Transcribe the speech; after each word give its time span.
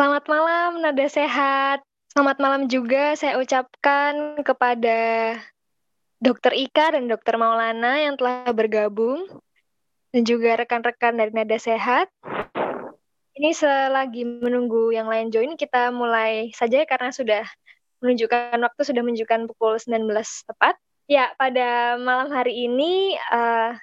Selamat 0.00 0.24
malam, 0.32 0.80
Nada 0.80 1.06
Sehat. 1.12 1.84
Selamat 2.08 2.40
malam 2.40 2.72
juga 2.72 3.12
saya 3.20 3.36
ucapkan 3.36 4.40
kepada 4.40 4.96
Dokter 6.16 6.56
Ika 6.56 6.96
dan 6.96 7.04
Dokter 7.04 7.36
Maulana 7.36 8.00
yang 8.00 8.16
telah 8.16 8.48
bergabung 8.48 9.28
dan 10.08 10.24
juga 10.24 10.56
rekan-rekan 10.56 11.20
dari 11.20 11.36
Nada 11.36 11.60
Sehat. 11.60 12.08
Ini 13.36 13.52
selagi 13.52 14.24
menunggu 14.24 14.88
yang 14.88 15.04
lain 15.04 15.28
join, 15.28 15.52
kita 15.60 15.92
mulai 15.92 16.48
saja 16.56 16.80
karena 16.88 17.12
sudah 17.12 17.44
menunjukkan 18.00 18.56
waktu 18.56 18.80
sudah 18.80 19.04
menunjukkan 19.04 19.52
pukul 19.52 19.76
19 19.76 20.16
tepat. 20.48 20.80
Ya, 21.12 21.28
pada 21.36 22.00
malam 22.00 22.32
hari 22.32 22.56
ini 22.56 23.20
uh, 23.28 23.76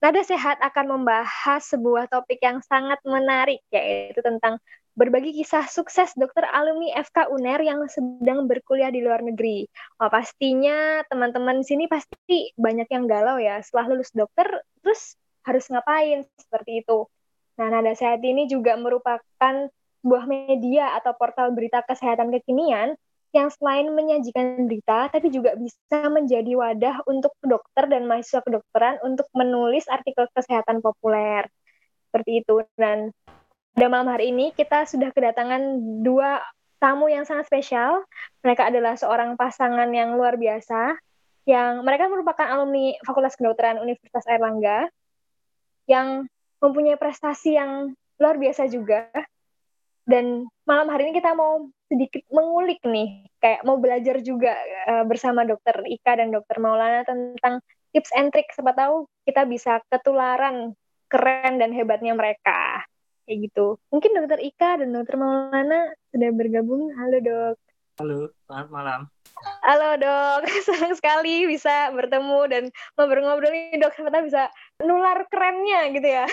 Nada 0.00 0.22
Sehat 0.24 0.64
akan 0.64 0.96
membahas 0.96 1.60
sebuah 1.76 2.08
topik 2.08 2.40
yang 2.40 2.64
sangat 2.64 3.04
menarik 3.04 3.60
yaitu 3.68 4.24
tentang 4.24 4.56
berbagi 4.98 5.30
kisah 5.30 5.70
sukses 5.70 6.10
dokter 6.18 6.42
alumni 6.50 6.90
FK 6.98 7.30
UNER 7.30 7.62
yang 7.62 7.78
sedang 7.86 8.50
berkuliah 8.50 8.90
di 8.90 8.98
luar 8.98 9.22
negeri. 9.22 9.70
Wah, 9.94 10.10
pastinya 10.10 11.06
teman-teman 11.06 11.62
sini 11.62 11.86
pasti 11.86 12.50
banyak 12.58 12.90
yang 12.90 13.06
galau 13.06 13.38
ya. 13.38 13.62
Setelah 13.62 13.94
lulus 13.94 14.10
dokter, 14.10 14.50
terus 14.82 15.14
harus 15.46 15.70
ngapain? 15.70 16.26
Seperti 16.34 16.82
itu. 16.82 17.06
Nah, 17.62 17.70
Nada 17.70 17.94
Sehat 17.94 18.18
ini 18.26 18.50
juga 18.50 18.74
merupakan 18.74 19.54
sebuah 20.02 20.24
media 20.26 20.98
atau 20.98 21.14
portal 21.14 21.54
berita 21.54 21.78
kesehatan 21.86 22.34
kekinian 22.34 22.98
yang 23.30 23.54
selain 23.54 23.94
menyajikan 23.94 24.66
berita, 24.66 25.14
tapi 25.14 25.30
juga 25.30 25.54
bisa 25.54 26.10
menjadi 26.10 26.58
wadah 26.58 27.06
untuk 27.06 27.38
dokter 27.46 27.86
dan 27.86 28.10
mahasiswa 28.10 28.42
kedokteran 28.42 28.98
untuk 29.06 29.30
menulis 29.30 29.86
artikel 29.86 30.26
kesehatan 30.34 30.82
populer. 30.82 31.46
Seperti 32.10 32.42
itu. 32.42 32.66
Dan 32.74 33.14
pada 33.78 33.94
malam 33.94 34.10
hari 34.10 34.34
ini 34.34 34.50
kita 34.58 34.90
sudah 34.90 35.14
kedatangan 35.14 35.62
dua 36.02 36.42
tamu 36.82 37.06
yang 37.06 37.22
sangat 37.22 37.46
spesial. 37.46 38.02
Mereka 38.42 38.74
adalah 38.74 38.98
seorang 38.98 39.38
pasangan 39.38 39.86
yang 39.94 40.18
luar 40.18 40.34
biasa, 40.34 40.98
yang 41.46 41.86
mereka 41.86 42.10
merupakan 42.10 42.42
alumni 42.42 42.98
Fakultas 43.06 43.38
Kedokteran 43.38 43.78
Universitas 43.78 44.26
Airlangga, 44.26 44.90
yang 45.86 46.26
mempunyai 46.58 46.98
prestasi 46.98 47.54
yang 47.54 47.94
luar 48.18 48.34
biasa 48.42 48.66
juga. 48.66 49.14
Dan 50.02 50.50
malam 50.66 50.90
hari 50.90 51.14
ini 51.14 51.22
kita 51.22 51.38
mau 51.38 51.70
sedikit 51.86 52.26
mengulik 52.34 52.82
nih, 52.82 53.30
kayak 53.38 53.62
mau 53.62 53.78
belajar 53.78 54.18
juga 54.26 54.58
uh, 54.90 55.06
bersama 55.06 55.46
dokter 55.46 55.86
Ika 55.86 56.18
dan 56.18 56.34
dokter 56.34 56.58
Maulana 56.58 57.06
tentang 57.06 57.62
tips 57.94 58.10
and 58.18 58.34
trick. 58.34 58.50
Siapa 58.50 58.74
tahu 58.74 59.06
kita 59.22 59.46
bisa 59.46 59.78
ketularan 59.86 60.74
keren 61.06 61.62
dan 61.62 61.70
hebatnya 61.70 62.18
mereka 62.18 62.82
kayak 63.28 63.52
gitu. 63.52 63.76
Mungkin 63.92 64.16
dokter 64.16 64.40
Ika 64.40 64.80
dan 64.80 64.96
dokter 64.96 65.20
Maulana 65.20 65.92
sudah 66.08 66.30
bergabung. 66.32 66.88
Halo 66.96 67.16
dok. 67.20 67.56
Halo, 68.00 68.32
selamat 68.48 68.68
malam. 68.72 69.00
Halo 69.60 69.90
dok, 70.00 70.48
senang 70.66 70.96
sekali 70.96 71.44
bisa 71.44 71.92
bertemu 71.92 72.40
dan 72.48 72.64
ngobrol-ngobrol 72.96 73.52
nih 73.52 73.76
dok. 73.76 73.92
Ternyata 73.92 74.24
bisa 74.24 74.42
nular 74.80 75.28
kerennya 75.28 75.92
gitu 75.92 76.08
ya. 76.08 76.24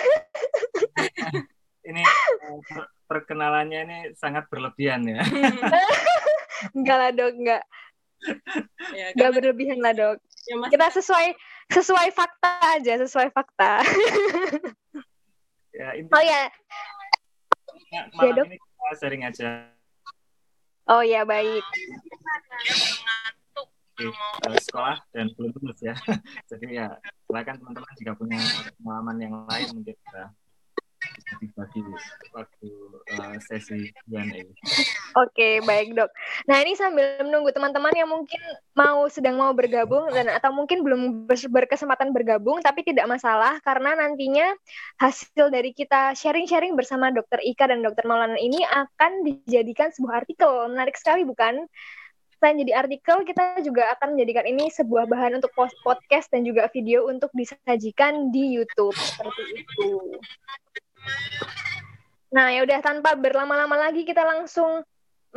ini 1.92 2.02
eh, 2.02 2.58
perkenalannya 3.04 3.80
ini 3.84 3.98
sangat 4.16 4.48
berlebihan 4.48 5.04
ya. 5.04 5.20
enggak 6.76 6.96
lah 6.96 7.10
dok, 7.12 7.32
enggak. 7.36 7.62
Ya, 8.96 9.12
enggak 9.12 9.30
berlebihan 9.36 9.78
lah 9.84 9.92
dok. 9.92 10.16
Ya, 10.48 10.54
Kita 10.72 10.86
sesuai 10.96 11.36
sesuai 11.76 12.08
fakta 12.16 12.80
aja, 12.80 13.04
sesuai 13.04 13.28
fakta. 13.36 13.84
Ya 15.76 15.88
intinya, 15.94 16.16
oh 16.16 16.24
ya 16.24 16.42
ya, 17.92 18.02
malam 18.16 18.36
ya, 18.36 18.44
ini 18.48 18.56
kita 18.56 18.94
sharing 18.98 19.22
aja. 19.26 19.48
Oh 20.86 21.02
ya 21.02 21.26
baik. 21.26 21.64
Oke, 23.96 24.12
uh, 24.44 24.60
sekolah 24.60 24.96
dan 25.16 25.32
belum 25.34 25.50
lulus 25.56 25.80
ya. 25.80 25.96
Jadi 26.52 26.76
ya 26.76 26.94
silakan 27.26 27.56
teman-teman 27.58 27.92
jika 27.96 28.12
punya 28.14 28.38
pengalaman 28.78 29.16
yang 29.18 29.34
lain 29.48 29.68
mungkin 29.72 29.96
bisa 29.96 30.22
dibagi 31.42 31.82
waktu 32.30 32.70
uh, 33.18 33.36
sesi 33.42 33.90
Q&A. 34.06 34.46
Oke, 35.18 35.64
baik 35.66 35.98
dok. 35.98 36.10
Nah 36.46 36.62
ini 36.62 36.78
sambil 36.78 37.18
menunggu 37.24 37.50
teman-teman 37.50 37.92
yang 37.96 38.06
mungkin 38.06 38.38
mau 38.78 39.08
sedang 39.10 39.34
mau 39.40 39.50
bergabung 39.50 40.12
dan 40.14 40.30
atau 40.30 40.54
mungkin 40.54 40.86
belum 40.86 41.26
berkesempatan 41.26 42.14
bergabung, 42.14 42.62
tapi 42.62 42.86
tidak 42.86 43.10
masalah 43.10 43.58
karena 43.66 43.98
nantinya 43.98 44.54
hasil 45.02 45.50
dari 45.50 45.74
kita 45.74 46.14
sharing-sharing 46.14 46.78
bersama 46.78 47.10
dokter 47.10 47.42
Ika 47.42 47.66
dan 47.70 47.82
dokter 47.82 48.06
Maulana 48.06 48.38
ini 48.38 48.62
akan 48.62 49.26
dijadikan 49.26 49.90
sebuah 49.90 50.22
artikel. 50.22 50.70
Menarik 50.70 50.94
sekali 50.94 51.26
bukan? 51.26 51.66
Selain 52.36 52.60
jadi 52.60 52.76
artikel, 52.76 53.24
kita 53.24 53.64
juga 53.64 53.88
akan 53.96 54.12
menjadikan 54.12 54.44
ini 54.44 54.68
sebuah 54.68 55.08
bahan 55.08 55.40
untuk 55.40 55.56
podcast 55.56 56.28
dan 56.28 56.44
juga 56.44 56.68
video 56.68 57.08
untuk 57.08 57.32
disajikan 57.32 58.28
di 58.28 58.60
YouTube 58.60 58.92
seperti 58.92 59.64
itu. 59.64 60.20
Nah, 62.36 62.52
ya 62.52 62.60
udah 62.66 62.78
tanpa 62.84 63.16
berlama-lama 63.16 63.76
lagi 63.80 64.04
kita 64.04 64.20
langsung 64.20 64.84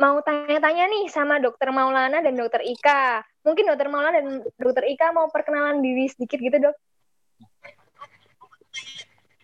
mau 0.00 0.16
tanya-tanya 0.24 0.88
nih 0.88 1.04
sama 1.12 1.36
Dokter 1.40 1.68
Maulana 1.72 2.24
dan 2.24 2.36
Dokter 2.36 2.64
Ika. 2.64 3.24
Mungkin 3.44 3.68
Dokter 3.68 3.88
Maulana 3.92 4.20
dan 4.20 4.44
Dokter 4.56 4.84
Ika 4.88 5.12
mau 5.12 5.28
perkenalan 5.28 5.84
diri 5.84 6.08
sedikit 6.08 6.40
gitu, 6.40 6.56
Dok. 6.56 6.76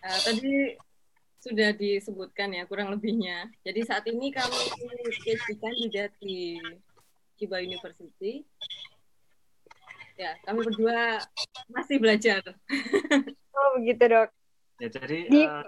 Uh, 0.06 0.20
tadi 0.22 0.78
sudah 1.42 1.70
disebutkan 1.76 2.56
ya 2.56 2.64
kurang 2.64 2.90
lebihnya. 2.90 3.52
Jadi 3.62 3.80
saat 3.84 4.04
ini 4.08 4.32
kami 4.32 4.60
PhD 5.22 5.56
kandidat 5.60 6.10
di 6.18 6.58
Chiba 7.36 7.60
University. 7.60 8.42
Ya, 10.16 10.32
kami 10.48 10.64
berdua 10.64 11.20
masih 11.68 12.00
belajar. 12.00 12.40
oh, 13.56 13.68
begitu, 13.76 14.04
Dok. 14.08 14.28
Ya, 14.76 14.88
jadi 14.92 15.18
di... 15.28 15.40
uh, 15.40 15.64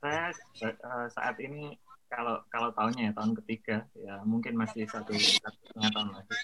saya 0.00 0.34
uh, 0.66 1.06
saat 1.12 1.36
ini 1.38 1.78
kalau 2.10 2.42
kalau 2.50 2.74
tahunnya 2.74 3.10
ya 3.10 3.12
tahun 3.14 3.32
ketiga 3.44 3.86
ya 3.94 4.18
mungkin 4.26 4.58
masih 4.58 4.88
satu 4.90 5.14
setengah 5.14 5.90
tahun 5.94 6.10
lagi. 6.18 6.36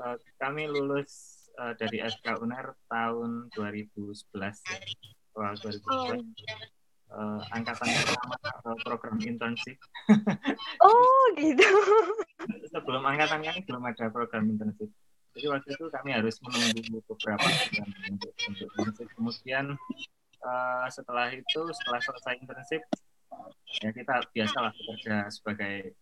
Uh, 0.00 0.16
kami 0.40 0.64
lulus 0.66 1.44
uh, 1.60 1.76
dari 1.76 2.00
SK 2.00 2.40
UNER 2.40 2.72
tahun 2.88 3.52
2011 3.52 4.32
ya. 4.40 4.78
Wah, 5.36 5.52
2011. 5.60 5.84
Oh. 5.92 6.18
Uh, 7.14 7.38
angkatan 7.54 7.86
pertama 7.94 8.34
uh, 8.66 8.78
program 8.82 9.20
internship. 9.22 9.78
oh, 10.82 11.22
gitu. 11.38 11.68
Sebelum 12.74 13.06
angkatan 13.06 13.44
kami 13.44 13.60
belum 13.68 13.84
ada 13.86 14.10
program 14.10 14.50
internship. 14.50 14.90
Jadi 15.34 15.46
waktu 15.50 15.68
itu 15.78 15.84
kami 15.90 16.10
harus 16.14 16.38
menunggu 16.42 17.02
beberapa 17.06 17.46
bulan 17.46 17.90
untuk 18.08 18.32
untuk 18.50 18.68
internship. 18.72 19.08
Kemudian 19.14 19.64
uh, 20.44 20.86
setelah 20.92 21.32
itu 21.32 21.60
setelah 21.72 22.00
selesai 22.04 22.38
internship 22.38 22.82
ya 23.82 23.90
kita 23.90 24.22
biasalah 24.30 24.70
bekerja 24.70 25.26
sebagai 25.32 25.96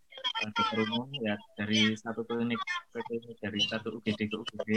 uh, 0.44 0.50
dokter 0.52 0.78
umum 0.84 1.08
ya 1.22 1.34
dari 1.56 1.96
satu 1.96 2.26
klinik 2.26 2.60
ke 2.92 2.98
klinik 3.08 3.36
dari 3.40 3.60
satu 3.64 3.88
UGD 4.02 4.20
ke 4.28 4.36
UGD 4.36 4.68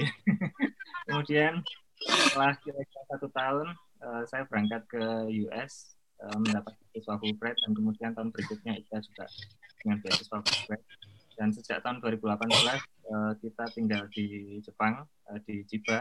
kemudian 1.09 1.59
setelah 1.99 2.55
kira-kira 2.63 3.03
satu 3.11 3.27
tahun 3.33 3.67
uh, 4.03 4.23
saya 4.27 4.43
berangkat 4.47 4.85
ke 4.87 5.03
US 5.47 5.97
uh, 6.23 6.37
mendapat 6.39 6.73
beasiswa 6.91 7.15
Fulbright 7.19 7.57
dan 7.59 7.71
kemudian 7.75 8.11
tahun 8.15 8.29
berikutnya 8.31 8.79
kita 8.87 8.97
juga 9.03 9.25
dengan 9.83 9.97
beasiswa 9.99 10.37
Fulbright 10.39 10.83
dan 11.35 11.51
sejak 11.51 11.83
tahun 11.83 11.99
2018 11.99 12.47
uh, 13.11 13.33
kita 13.43 13.63
tinggal 13.75 14.07
di 14.15 14.57
Jepang 14.63 15.03
uh, 15.27 15.39
di 15.43 15.67
Chiba 15.67 15.99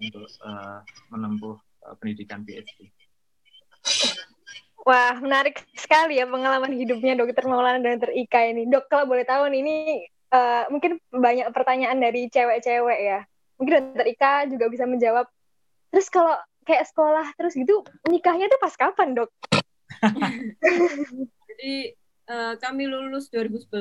untuk 0.00 0.28
uh, 0.44 0.80
menempuh 1.12 1.56
uh, 1.56 1.75
pendidikan 1.98 2.42
PhD. 2.42 2.90
Wah, 4.86 5.18
menarik 5.18 5.66
sekali 5.74 6.22
ya 6.22 6.30
pengalaman 6.30 6.70
hidupnya 6.70 7.18
Dokter 7.18 7.42
Maulana 7.46 7.82
dan 7.82 7.98
Dokter 7.98 8.14
Ika 8.14 8.40
ini. 8.54 8.70
Dok, 8.70 8.86
kalau 8.86 9.10
boleh 9.10 9.26
tahu 9.26 9.50
nih, 9.50 9.58
ini 9.62 9.76
uh, 10.30 10.70
mungkin 10.70 11.02
banyak 11.10 11.50
pertanyaan 11.50 11.98
dari 11.98 12.30
cewek-cewek 12.30 12.98
ya. 13.02 13.26
Mungkin 13.58 13.72
Dokter 13.82 14.06
Ika 14.06 14.32
juga 14.46 14.70
bisa 14.70 14.86
menjawab. 14.86 15.26
Terus 15.90 16.06
kalau 16.06 16.38
kayak 16.62 16.86
sekolah 16.86 17.26
terus 17.34 17.58
gitu, 17.58 17.82
nikahnya 18.06 18.46
tuh 18.46 18.62
pas 18.62 18.74
kapan, 18.78 19.18
Dok? 19.18 19.30
Jadi 21.50 21.74
uh, 22.30 22.54
kami 22.62 22.86
lulus 22.86 23.26
2011, 23.34 23.74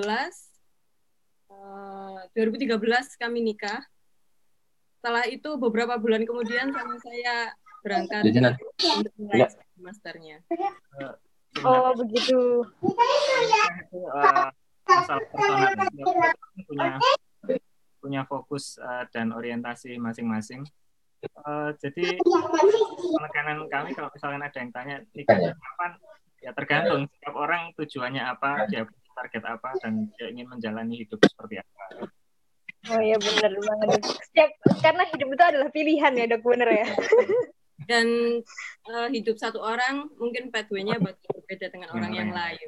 uh, 1.53 2.17
2013 2.33 3.21
kami 3.21 3.45
nikah 3.45 3.85
setelah 5.05 5.29
itu 5.29 5.53
beberapa 5.61 6.01
bulan 6.01 6.25
kemudian 6.25 6.73
sama 6.73 6.97
saya 6.97 7.53
berangkat 7.85 8.21
untuk 8.25 9.13
mulai 9.21 9.45
masternya. 9.77 10.41
Oh 11.61 11.93
begitu. 11.93 12.65
Uh, 13.93 14.49
masalah 14.89 15.23
personal 15.29 15.71
punya 16.65 16.89
punya 18.01 18.21
fokus 18.25 18.81
uh, 18.81 19.05
dan 19.13 19.29
orientasi 19.29 20.01
masing-masing. 20.01 20.65
Uh, 21.41 21.73
jadi 21.81 22.21
penekanan 22.21 23.65
kami 23.69 23.97
kalau 23.97 24.09
misalnya 24.13 24.45
ada 24.45 24.57
yang 24.61 24.71
tanya 24.73 24.95
nikah 25.13 25.37
kapan, 25.41 25.91
ya 26.41 26.51
tergantung 26.53 27.09
setiap 27.09 27.33
orang 27.33 27.73
tujuannya 27.73 28.21
apa, 28.21 28.69
dia 28.69 28.85
target 28.85 29.41
target 29.41 29.43
apa 29.47 29.69
dan 29.81 29.93
dia 30.19 30.27
ingin 30.29 30.45
menjalani 30.51 31.01
hidup 31.01 31.17
seperti 31.25 31.63
apa. 31.63 32.11
Oh 32.93 33.01
iya 33.01 33.17
benar 33.17 33.49
banget. 33.57 34.01
Setiap 34.05 34.49
karena 34.85 35.03
hidup 35.09 35.27
itu 35.33 35.43
adalah 35.49 35.69
pilihan 35.73 36.13
ya 36.13 36.25
dok 36.29 36.45
bener 36.45 36.69
ya. 36.69 36.87
Dan 37.75 38.39
uh, 38.87 39.07
hidup 39.11 39.35
satu 39.35 39.59
orang 39.59 40.07
mungkin 40.15 40.47
pathway-nya 40.47 40.95
bakal 40.95 41.43
berbeda 41.43 41.67
dengan 41.75 41.91
orang 41.91 42.13
yang 42.15 42.31
lain. 42.31 42.67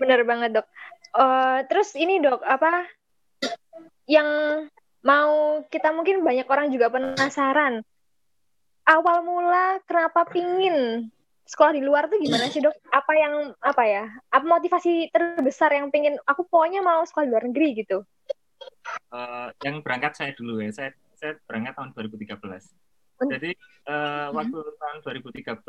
Bener 0.00 0.24
banget 0.24 0.60
dok. 0.60 0.66
Uh, 1.12 1.60
terus 1.68 1.92
ini 1.92 2.20
dok 2.20 2.40
apa 2.44 2.88
yang 4.08 4.28
mau 5.04 5.60
kita 5.68 5.92
mungkin 5.92 6.24
banyak 6.24 6.48
orang 6.48 6.72
juga 6.72 6.88
penasaran 6.88 7.84
awal 8.88 9.20
mula 9.20 9.84
kenapa 9.84 10.24
pingin 10.32 11.08
sekolah 11.44 11.76
di 11.76 11.84
luar 11.84 12.08
tuh 12.08 12.16
gimana 12.20 12.48
sih 12.48 12.64
dok? 12.64 12.72
Apa 12.88 13.12
yang 13.16 13.34
apa 13.60 13.84
ya? 13.84 14.04
Apa 14.32 14.44
motivasi 14.44 15.12
terbesar 15.12 15.76
yang 15.76 15.92
pingin 15.92 16.16
aku 16.24 16.48
pokoknya 16.48 16.80
mau 16.80 17.04
sekolah 17.04 17.24
di 17.28 17.32
luar 17.32 17.44
negeri 17.48 17.68
gitu? 17.84 18.04
Uh, 19.12 19.52
yang 19.64 19.84
berangkat 19.84 20.16
saya 20.16 20.32
dulu 20.36 20.60
ya. 20.60 20.72
Saya 20.72 20.90
saya 21.16 21.36
berangkat 21.44 21.76
tahun 21.76 21.92
2013. 21.96 22.87
Jadi 23.18 23.50
uh, 23.90 24.30
waktu 24.30 24.58
tahun 24.78 24.96
2013 25.02 25.66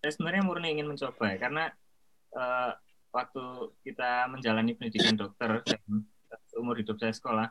saya 0.00 0.12
sebenarnya 0.16 0.42
murni 0.48 0.72
ingin 0.72 0.88
mencoba 0.88 1.36
ya 1.36 1.36
karena 1.36 1.64
uh, 2.32 2.72
waktu 3.12 3.44
kita 3.84 4.30
menjalani 4.32 4.72
pendidikan 4.72 5.18
dokter 5.18 5.60
dan 5.66 5.82
umur 6.56 6.78
hidup 6.78 6.96
saya 6.96 7.12
sekolah, 7.12 7.46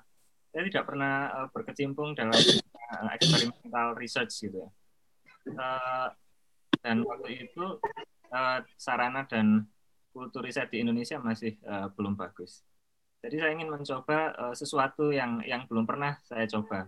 saya 0.50 0.64
tidak 0.66 0.88
pernah 0.88 1.30
uh, 1.36 1.48
berkecimpung 1.52 2.16
dalam 2.16 2.34
uh, 2.36 3.10
eksperimental 3.14 3.94
research 4.00 4.34
gitu 4.40 4.66
ya. 4.66 4.70
Uh, 5.50 6.08
dan 6.80 7.04
waktu 7.04 7.50
itu 7.50 7.66
uh, 8.32 8.60
sarana 8.80 9.28
dan 9.28 9.68
kultur 10.16 10.42
riset 10.42 10.72
di 10.72 10.82
Indonesia 10.82 11.20
masih 11.20 11.60
uh, 11.68 11.92
belum 11.94 12.16
bagus. 12.16 12.64
Jadi 13.20 13.36
saya 13.36 13.52
ingin 13.52 13.68
mencoba 13.68 14.32
uh, 14.40 14.56
sesuatu 14.56 15.12
yang 15.12 15.44
yang 15.44 15.68
belum 15.68 15.84
pernah 15.84 16.18
saya 16.24 16.48
coba. 16.48 16.88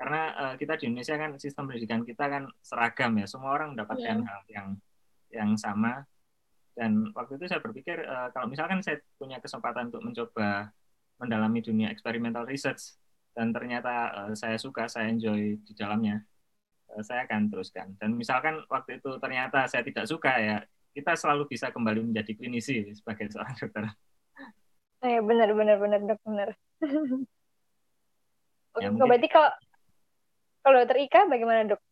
Karena 0.00 0.32
uh, 0.32 0.54
kita 0.56 0.80
di 0.80 0.88
Indonesia 0.88 1.12
kan 1.20 1.36
sistem 1.36 1.68
pendidikan 1.68 2.00
kita 2.08 2.24
kan 2.24 2.48
seragam 2.64 3.20
ya, 3.20 3.28
semua 3.28 3.52
orang 3.52 3.76
mendapatkan 3.76 4.16
yeah. 4.16 4.28
hal 4.32 4.40
yang 4.48 4.68
yang 5.28 5.50
sama. 5.60 6.08
Dan 6.72 7.12
waktu 7.12 7.36
itu 7.36 7.52
saya 7.52 7.60
berpikir 7.60 8.00
uh, 8.08 8.32
kalau 8.32 8.48
misalkan 8.48 8.80
saya 8.80 9.04
punya 9.20 9.36
kesempatan 9.44 9.92
untuk 9.92 10.00
mencoba 10.00 10.72
mendalami 11.20 11.60
dunia 11.60 11.92
eksperimental 11.92 12.48
research 12.48 12.96
dan 13.36 13.52
ternyata 13.52 13.92
uh, 14.24 14.32
saya 14.32 14.56
suka, 14.56 14.88
saya 14.88 15.12
enjoy 15.12 15.60
di 15.60 15.72
dalamnya, 15.76 16.24
uh, 16.96 17.04
saya 17.04 17.28
akan 17.28 17.52
teruskan. 17.52 17.92
Dan 18.00 18.16
misalkan 18.16 18.64
waktu 18.72 19.04
itu 19.04 19.20
ternyata 19.20 19.68
saya 19.68 19.84
tidak 19.84 20.08
suka 20.08 20.32
ya, 20.40 20.56
kita 20.96 21.12
selalu 21.12 21.44
bisa 21.44 21.68
kembali 21.68 22.08
menjadi 22.08 22.32
klinisi 22.34 22.88
sebagai 22.96 23.28
seorang 23.36 23.52
dokter. 23.60 23.84
Eh 25.04 25.20
benar 25.20 25.52
benar 25.52 25.76
benar 25.76 26.00
dok 26.08 26.20
benar. 26.24 26.48
ya, 28.80 28.88
mungkin... 28.88 29.04
berarti 29.04 29.28
kalau 29.28 29.52
kalau 30.60 30.84
dokter 30.84 30.98
Ika 31.04 31.26
bagaimana 31.26 31.76
dok? 31.76 31.82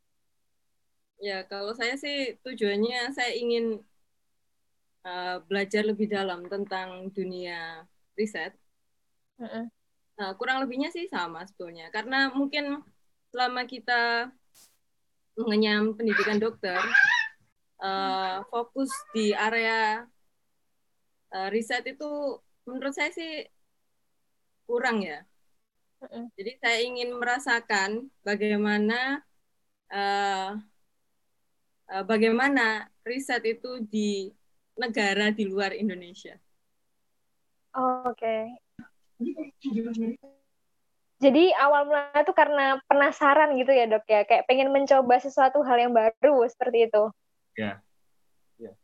Ya 1.18 1.42
kalau 1.50 1.74
saya 1.74 1.98
sih 1.98 2.38
tujuannya 2.46 3.10
saya 3.10 3.34
ingin 3.34 3.82
uh, 5.02 5.42
belajar 5.50 5.82
lebih 5.82 6.06
dalam 6.06 6.46
tentang 6.46 7.10
dunia 7.10 7.82
riset 8.14 8.54
Nah, 10.18 10.34
kurang 10.34 10.58
lebihnya 10.66 10.90
sih 10.90 11.06
sama 11.06 11.46
sebetulnya. 11.46 11.94
Karena 11.94 12.34
mungkin 12.34 12.82
selama 13.30 13.62
kita 13.70 14.26
mengenyam 15.38 15.94
pendidikan 15.94 16.42
dokter, 16.42 16.82
uh, 17.78 18.42
fokus 18.50 18.90
di 19.14 19.30
area 19.30 20.02
uh, 21.30 21.48
riset 21.54 21.86
itu 21.86 22.42
menurut 22.66 22.90
saya 22.90 23.14
sih 23.14 23.46
kurang 24.66 25.06
ya. 25.06 25.22
Jadi 26.38 26.52
saya 26.62 26.78
ingin 26.82 27.10
merasakan 27.18 28.06
bagaimana 28.22 29.22
uh, 29.90 30.54
uh, 31.90 32.04
bagaimana 32.06 32.86
riset 33.02 33.42
itu 33.48 33.82
di 33.82 34.30
negara 34.78 35.34
di 35.34 35.42
luar 35.48 35.74
Indonesia. 35.74 36.38
Oh, 37.74 38.06
Oke, 38.06 38.22
okay. 38.22 38.42
Jadi 41.18 41.50
awal 41.58 41.90
mulanya 41.90 42.22
itu 42.22 42.30
karena 42.30 42.78
penasaran 42.86 43.58
gitu 43.58 43.74
ya 43.74 43.90
dok 43.90 44.06
ya, 44.06 44.22
kayak 44.22 44.46
pengen 44.46 44.70
mencoba 44.70 45.18
sesuatu 45.18 45.66
hal 45.66 45.74
yang 45.82 45.90
baru 45.90 46.46
seperti 46.46 46.86
itu. 46.86 47.10
Ya. 47.58 47.82
Yeah. 48.54 48.74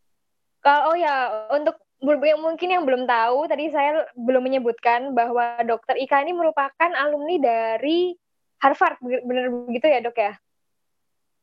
Kalau 0.58 0.90
oh 0.90 0.96
ya 0.98 1.46
untuk 1.54 1.78
mungkin 2.04 2.68
yang 2.68 2.84
belum 2.84 3.08
tahu, 3.08 3.48
tadi 3.48 3.72
saya 3.72 4.04
belum 4.12 4.44
menyebutkan 4.44 5.16
bahwa 5.16 5.58
dokter 5.64 5.96
Ika 5.96 6.20
ini 6.20 6.36
merupakan 6.36 6.90
alumni 6.92 7.40
dari 7.40 8.12
Harvard, 8.60 9.00
benar 9.00 9.48
begitu 9.68 9.86
ya 9.88 10.00
dok 10.04 10.16
ya? 10.16 10.32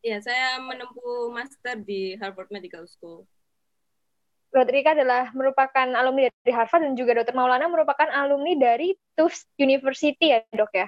Iya, 0.01 0.17
saya 0.25 0.57
menempuh 0.61 1.29
master 1.29 1.77
di 1.77 2.17
Harvard 2.17 2.49
Medical 2.49 2.89
School. 2.89 3.25
Dr. 4.51 4.75
Ika 4.83 4.91
adalah 4.97 5.31
merupakan 5.31 5.87
alumni 5.95 6.27
dari 6.27 6.51
Harvard 6.51 6.83
dan 6.83 6.93
juga 6.97 7.23
Dr. 7.23 7.31
Maulana 7.31 7.71
merupakan 7.71 8.09
alumni 8.11 8.51
dari 8.59 8.91
Tufts 9.15 9.47
University 9.55 10.35
ya 10.35 10.43
dok 10.51 10.73
ya? 10.75 10.87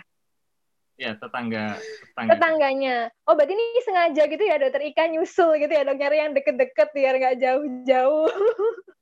Ya 0.99 1.15
tetangga, 1.15 1.79
tetangga. 1.79 2.31
Tetangganya. 2.35 2.97
Oh 3.23 3.33
berarti 3.33 3.55
ini 3.55 3.81
sengaja 3.81 4.23
gitu 4.27 4.43
ya 4.43 4.59
Dr. 4.59 4.83
Ika 4.83 5.03
nyusul 5.09 5.63
gitu 5.63 5.71
ya 5.71 5.87
dok 5.87 5.95
nyari 5.95 6.17
yang 6.19 6.35
deket-deket 6.35 6.87
biar 6.91 7.13
nggak 7.17 7.37
jauh-jauh. 7.39 8.27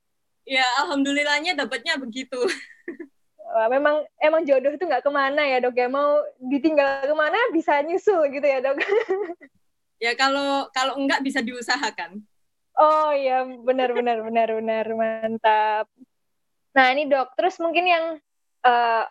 ya 0.46 0.64
alhamdulillahnya 0.84 1.54
dapatnya 1.54 1.98
begitu. 1.98 2.38
Wah, 3.52 3.68
memang 3.68 4.00
emang 4.16 4.48
jodoh 4.48 4.72
itu 4.72 4.84
nggak 4.88 5.04
ke 5.04 5.10
mana 5.12 5.44
ya 5.44 5.60
dok 5.60 5.76
ya 5.76 5.84
mau 5.84 6.24
ditinggal 6.40 7.04
ke 7.04 7.12
mana 7.12 7.36
bisa 7.52 7.84
nyusul 7.84 8.32
gitu 8.32 8.46
ya 8.48 8.64
dok. 8.64 8.80
ya 10.04 10.16
kalau 10.16 10.72
kalau 10.72 10.96
enggak 10.96 11.20
bisa 11.20 11.44
diusahakan. 11.44 12.24
Oh 12.72 13.12
iya, 13.12 13.44
benar 13.44 13.92
benar 13.92 14.24
benar 14.24 14.48
benar 14.56 14.86
mantap. 14.96 15.86
Nah 16.72 16.86
ini 16.96 17.04
dok, 17.04 17.36
terus 17.36 17.60
mungkin 17.60 17.84
yang 17.84 18.04
uh, 18.64 19.04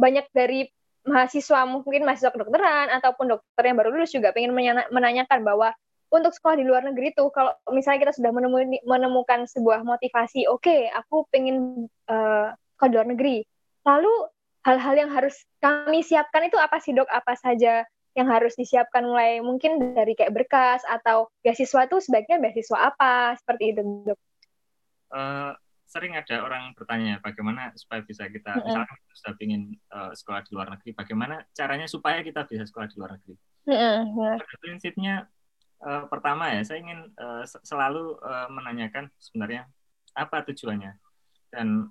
banyak 0.00 0.24
dari 0.32 0.72
mahasiswa 1.04 1.68
mungkin 1.68 2.08
mahasiswa 2.08 2.32
kedokteran 2.32 2.88
ataupun 3.00 3.36
dokter 3.36 3.62
yang 3.68 3.76
baru 3.76 3.92
lulus 3.92 4.12
juga 4.12 4.32
pengen 4.32 4.56
menanyakan 4.88 5.40
bahwa 5.44 5.76
untuk 6.08 6.32
sekolah 6.32 6.56
di 6.56 6.64
luar 6.64 6.82
negeri 6.88 7.12
tuh 7.12 7.28
kalau 7.28 7.52
misalnya 7.72 8.08
kita 8.08 8.14
sudah 8.16 8.32
menemui, 8.32 8.80
menemukan 8.84 9.44
sebuah 9.44 9.84
motivasi, 9.84 10.48
oke, 10.48 10.64
okay, 10.64 10.88
aku 10.88 11.28
pengen 11.28 11.88
uh, 12.08 12.56
sekolah 12.76 12.88
di 12.88 12.96
luar 12.96 13.08
negeri. 13.12 13.36
Lalu 13.84 14.12
hal-hal 14.64 14.94
yang 14.96 15.10
harus 15.12 15.36
kami 15.60 16.00
siapkan 16.00 16.48
itu 16.48 16.56
apa 16.56 16.80
sih 16.80 16.96
dok? 16.96 17.08
Apa 17.12 17.36
saja 17.36 17.84
yang 18.16 18.28
harus 18.32 18.56
disiapkan 18.56 19.04
mulai 19.04 19.38
mungkin 19.44 19.94
dari 19.94 20.16
kayak 20.16 20.34
berkas 20.34 20.82
atau 20.88 21.28
beasiswa 21.44 21.86
itu 21.86 21.96
sebaiknya 22.00 22.40
beasiswa 22.40 22.78
apa 22.88 23.36
seperti 23.36 23.76
itu 23.76 23.80
dok? 24.08 24.18
Uh, 25.08 25.52
sering 25.88 26.12
ada 26.12 26.44
orang 26.44 26.76
bertanya 26.76 27.16
bagaimana 27.24 27.72
supaya 27.80 28.04
bisa 28.04 28.28
kita 28.28 28.52
mm 28.52 28.60
-hmm. 28.60 28.66
misalkan 28.68 28.96
kita 29.00 29.14
sudah 29.16 29.34
ingin 29.40 29.62
uh, 29.88 30.12
sekolah 30.12 30.44
di 30.44 30.50
luar 30.52 30.68
negeri 30.68 30.90
bagaimana 30.92 31.40
caranya 31.56 31.88
supaya 31.88 32.20
kita 32.20 32.44
bisa 32.44 32.68
sekolah 32.68 32.92
di 32.92 32.96
luar 33.00 33.16
negeri 33.16 33.34
mm 33.64 33.72
-hmm. 33.72 34.36
pada 34.36 34.56
prinsipnya 34.60 35.14
uh, 35.82 36.04
pertama 36.10 36.50
ya 36.50 36.62
saya 36.66 36.82
ingin 36.82 37.10
uh, 37.18 37.44
selalu 37.62 38.18
uh, 38.22 38.48
menanyakan 38.50 39.10
sebenarnya 39.18 39.66
apa 40.14 40.42
tujuannya. 40.50 40.98
Dan 41.48 41.88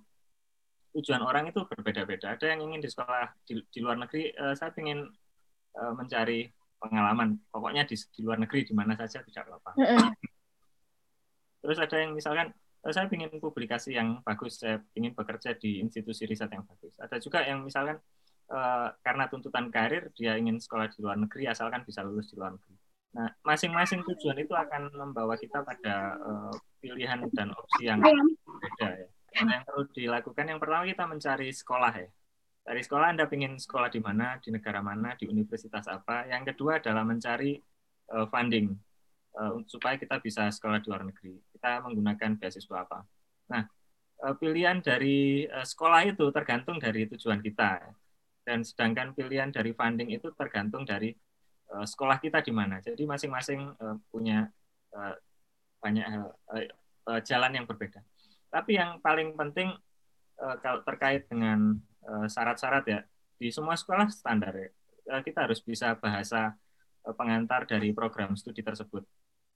tujuan 0.98 1.22
orang 1.24 1.50
itu 1.50 1.63
berbeda-beda. 1.65 2.36
Ada 2.36 2.56
yang 2.56 2.72
ingin 2.72 2.82
di 2.84 2.89
sekolah 2.89 3.34
di, 3.46 3.62
di 3.70 3.79
luar 3.79 3.98
negeri 4.01 4.34
uh, 4.36 4.53
saya 4.58 4.74
ingin 4.82 5.08
uh, 5.77 5.94
mencari 5.96 6.50
pengalaman. 6.77 7.38
Pokoknya 7.50 7.88
di, 7.88 7.96
di 7.96 8.20
luar 8.22 8.41
negeri 8.41 8.67
di 8.67 8.74
mana 8.75 8.94
saja 8.98 9.24
tidak 9.24 9.48
apa-apa. 9.50 9.72
Terus 11.63 11.77
ada 11.82 11.96
yang 12.00 12.13
misalkan 12.13 12.53
saya 12.88 13.10
ingin 13.12 13.44
publikasi 13.44 13.98
yang 13.98 14.24
bagus 14.24 14.63
saya 14.63 14.79
ingin 14.96 15.12
bekerja 15.12 15.58
di 15.58 15.84
institusi 15.84 16.24
riset 16.24 16.48
yang 16.53 16.63
bagus. 16.63 16.96
Ada 17.01 17.20
juga 17.20 17.44
yang 17.44 17.65
misalkan 17.65 18.00
karena 19.03 19.27
tuntutan 19.27 19.67
karir 19.67 20.08
dia 20.15 20.39
ingin 20.39 20.56
sekolah 20.56 20.88
di 20.88 21.03
luar 21.03 21.20
negeri 21.20 21.51
asalkan 21.51 21.84
bisa 21.84 22.00
lulus 22.00 22.32
di 22.32 22.39
luar 22.39 22.56
negeri 22.56 22.79
nah 23.17 23.33
masing-masing 23.41 24.05
tujuan 24.05 24.38
itu 24.38 24.53
akan 24.53 24.93
membawa 24.93 25.33
kita 25.41 25.65
pada 25.65 26.13
uh, 26.21 26.53
pilihan 26.77 27.25
dan 27.33 27.50
opsi 27.50 27.89
yang 27.89 27.97
berbeda 27.97 28.88
ya 28.93 29.07
nah, 29.41 29.57
yang 29.57 29.65
perlu 29.65 29.83
dilakukan 29.89 30.45
yang 30.45 30.62
pertama 30.62 30.86
kita 30.86 31.03
mencari 31.09 31.50
sekolah 31.50 31.93
ya 31.97 32.09
dari 32.67 32.83
sekolah 32.83 33.15
Anda 33.15 33.31
ingin 33.31 33.55
sekolah 33.55 33.88
di 33.88 34.03
mana, 34.03 34.36
di 34.43 34.51
negara 34.51 34.83
mana, 34.83 35.15
di 35.15 35.24
universitas 35.31 35.88
apa. 35.88 36.27
Yang 36.27 36.51
kedua 36.51 36.83
adalah 36.83 37.07
mencari 37.07 37.55
uh, 38.12 38.27
funding 38.27 38.75
uh, 39.39 39.63
supaya 39.71 39.95
kita 39.95 40.19
bisa 40.19 40.51
sekolah 40.51 40.83
di 40.83 40.91
luar 40.91 41.07
negeri. 41.07 41.39
Kita 41.55 41.79
menggunakan 41.79 42.36
beasiswa 42.36 42.83
apa. 42.83 43.07
Nah, 43.55 43.63
uh, 44.19 44.36
pilihan 44.36 44.83
dari 44.83 45.47
uh, 45.47 45.63
sekolah 45.63 46.12
itu 46.12 46.27
tergantung 46.36 46.75
dari 46.75 47.07
tujuan 47.07 47.39
kita. 47.39 47.88
Dan 48.43 48.67
sedangkan 48.67 49.15
pilihan 49.15 49.47
dari 49.47 49.71
funding 49.71 50.12
itu 50.12 50.27
tergantung 50.36 50.83
dari 50.83 51.15
uh, 51.74 51.86
sekolah 51.86 52.17
kita 52.21 52.39
di 52.43 52.53
mana. 52.53 52.79
Jadi 52.83 53.03
masing-masing 53.03 53.74
uh, 53.79 53.95
punya 54.12 54.47
uh, 54.95 55.13
banyak 55.83 56.05
uh, 56.05 56.65
uh, 57.12 57.19
jalan 57.24 57.51
yang 57.62 57.65
berbeda. 57.65 58.01
Tapi 58.47 58.79
yang 58.79 59.00
paling 59.03 59.36
penting 59.36 59.71
uh, 60.39 60.55
kalau 60.63 60.81
terkait 60.83 61.27
dengan 61.27 61.79
syarat-syarat 62.07 62.83
uh, 62.88 62.91
ya 62.91 63.00
di 63.36 63.51
semua 63.51 63.75
sekolah 63.75 64.07
standar 64.07 64.55
ya 64.55 64.71
uh, 65.12 65.21
kita 65.24 65.47
harus 65.47 65.63
bisa 65.63 65.95
bahasa 65.97 66.55
uh, 67.07 67.15
pengantar 67.15 67.63
dari 67.65 67.95
program 67.95 68.36
studi 68.36 68.62
tersebut. 68.62 69.03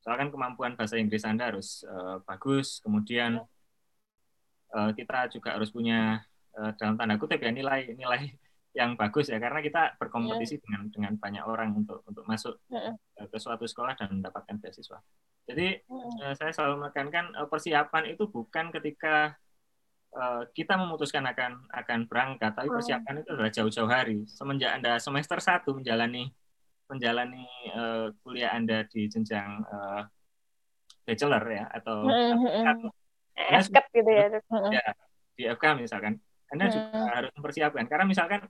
Soalnya 0.02 0.28
kan 0.28 0.30
kemampuan 0.34 0.74
bahasa 0.74 0.98
Inggris 0.98 1.22
Anda 1.28 1.54
harus 1.54 1.86
uh, 1.86 2.24
bagus, 2.26 2.82
kemudian 2.82 3.38
uh, 4.74 4.92
kita 4.98 5.30
juga 5.30 5.54
harus 5.54 5.70
punya 5.70 6.26
uh, 6.58 6.72
dalam 6.80 6.98
tanda 6.98 7.22
kutip 7.22 7.38
ya 7.38 7.54
nilai 7.54 7.94
nilai 7.94 8.34
yang 8.72 8.96
bagus 8.96 9.28
ya 9.28 9.36
karena 9.36 9.60
kita 9.60 10.00
berkompetisi 10.00 10.56
yeah. 10.56 10.64
dengan 10.64 10.82
dengan 10.88 11.14
banyak 11.20 11.44
orang 11.44 11.76
untuk 11.76 12.08
untuk 12.08 12.24
masuk 12.24 12.56
yeah. 12.72 12.96
ke 13.20 13.36
suatu 13.36 13.68
sekolah 13.68 14.00
dan 14.00 14.22
mendapatkan 14.24 14.56
beasiswa. 14.64 15.04
Jadi 15.44 15.84
yeah. 15.84 16.34
saya 16.40 16.56
selalu 16.56 16.88
menekankan 16.88 17.36
persiapan 17.52 18.16
itu 18.16 18.32
bukan 18.32 18.72
ketika 18.72 19.36
uh, 20.16 20.48
kita 20.56 20.80
memutuskan 20.80 21.28
akan 21.28 21.68
akan 21.68 22.00
berangkat, 22.08 22.52
tapi 22.56 22.72
persiapan 22.72 23.24
itu 23.24 23.30
adalah 23.36 23.52
jauh-jauh 23.52 23.92
hari. 23.92 24.24
Semenjak 24.32 24.80
anda 24.80 24.96
semester 25.04 25.40
satu 25.44 25.76
menjalani 25.76 26.32
menjalani 26.88 27.48
uh, 27.76 28.12
kuliah 28.24 28.56
anda 28.56 28.84
di 28.88 29.08
jenjang 29.08 29.64
uh, 29.68 30.04
bachelor 31.08 31.44
ya 31.48 31.66
atau 31.72 32.08
FK 33.36 33.78
gitu 33.96 34.12
ya. 34.12 34.26
ya 34.72 34.84
di 35.36 35.44
FK 35.48 35.64
misalkan, 35.80 36.20
anda 36.52 36.68
juga 36.68 37.08
harus 37.16 37.32
mempersiapkan 37.40 37.88
karena 37.88 38.06
misalkan 38.06 38.44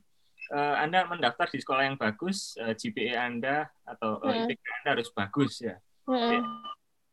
uh, 0.51 0.75
Anda 0.77 1.08
mendaftar 1.08 1.48
di 1.50 1.60
sekolah 1.63 1.84
yang 1.88 1.98
bagus, 1.98 2.60
uh, 2.60 2.75
GPA 2.75 3.25
Anda 3.25 3.72
atau 3.88 4.20
uh, 4.20 4.46
IPK 4.46 4.67
Anda 4.84 4.89
harus 5.00 5.10
bagus 5.15 5.63
ya. 5.63 5.79
Hmm. 6.05 6.43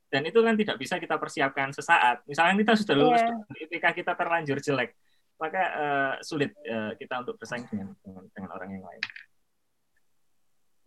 Dan 0.08 0.24
itu 0.24 0.40
kan 0.40 0.56
tidak 0.56 0.76
bisa 0.80 0.96
kita 0.96 1.20
persiapkan 1.20 1.70
sesaat. 1.70 2.24
Misalnya 2.24 2.56
kita 2.58 2.72
sudah 2.80 2.96
lulus, 2.96 3.20
yeah. 3.20 3.64
IPK 3.68 4.02
kita 4.02 4.12
terlanjur 4.16 4.58
jelek, 4.58 4.96
maka 5.36 5.62
uh, 5.76 6.12
sulit 6.24 6.56
uh, 6.66 6.96
kita 6.96 7.22
untuk 7.22 7.36
bersaing 7.36 7.68
dengan, 7.68 7.92
dengan 8.02 8.24
dengan 8.32 8.50
orang 8.56 8.70
yang 8.74 8.84
lain. 8.84 9.02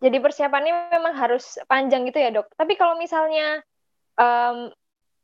Jadi 0.02 0.18
persiapannya 0.18 0.90
memang 0.90 1.14
harus 1.14 1.62
panjang 1.70 2.10
gitu 2.10 2.18
ya 2.18 2.34
dok. 2.34 2.50
Tapi 2.58 2.74
kalau 2.74 2.98
misalnya 2.98 3.62
um, 4.18 4.74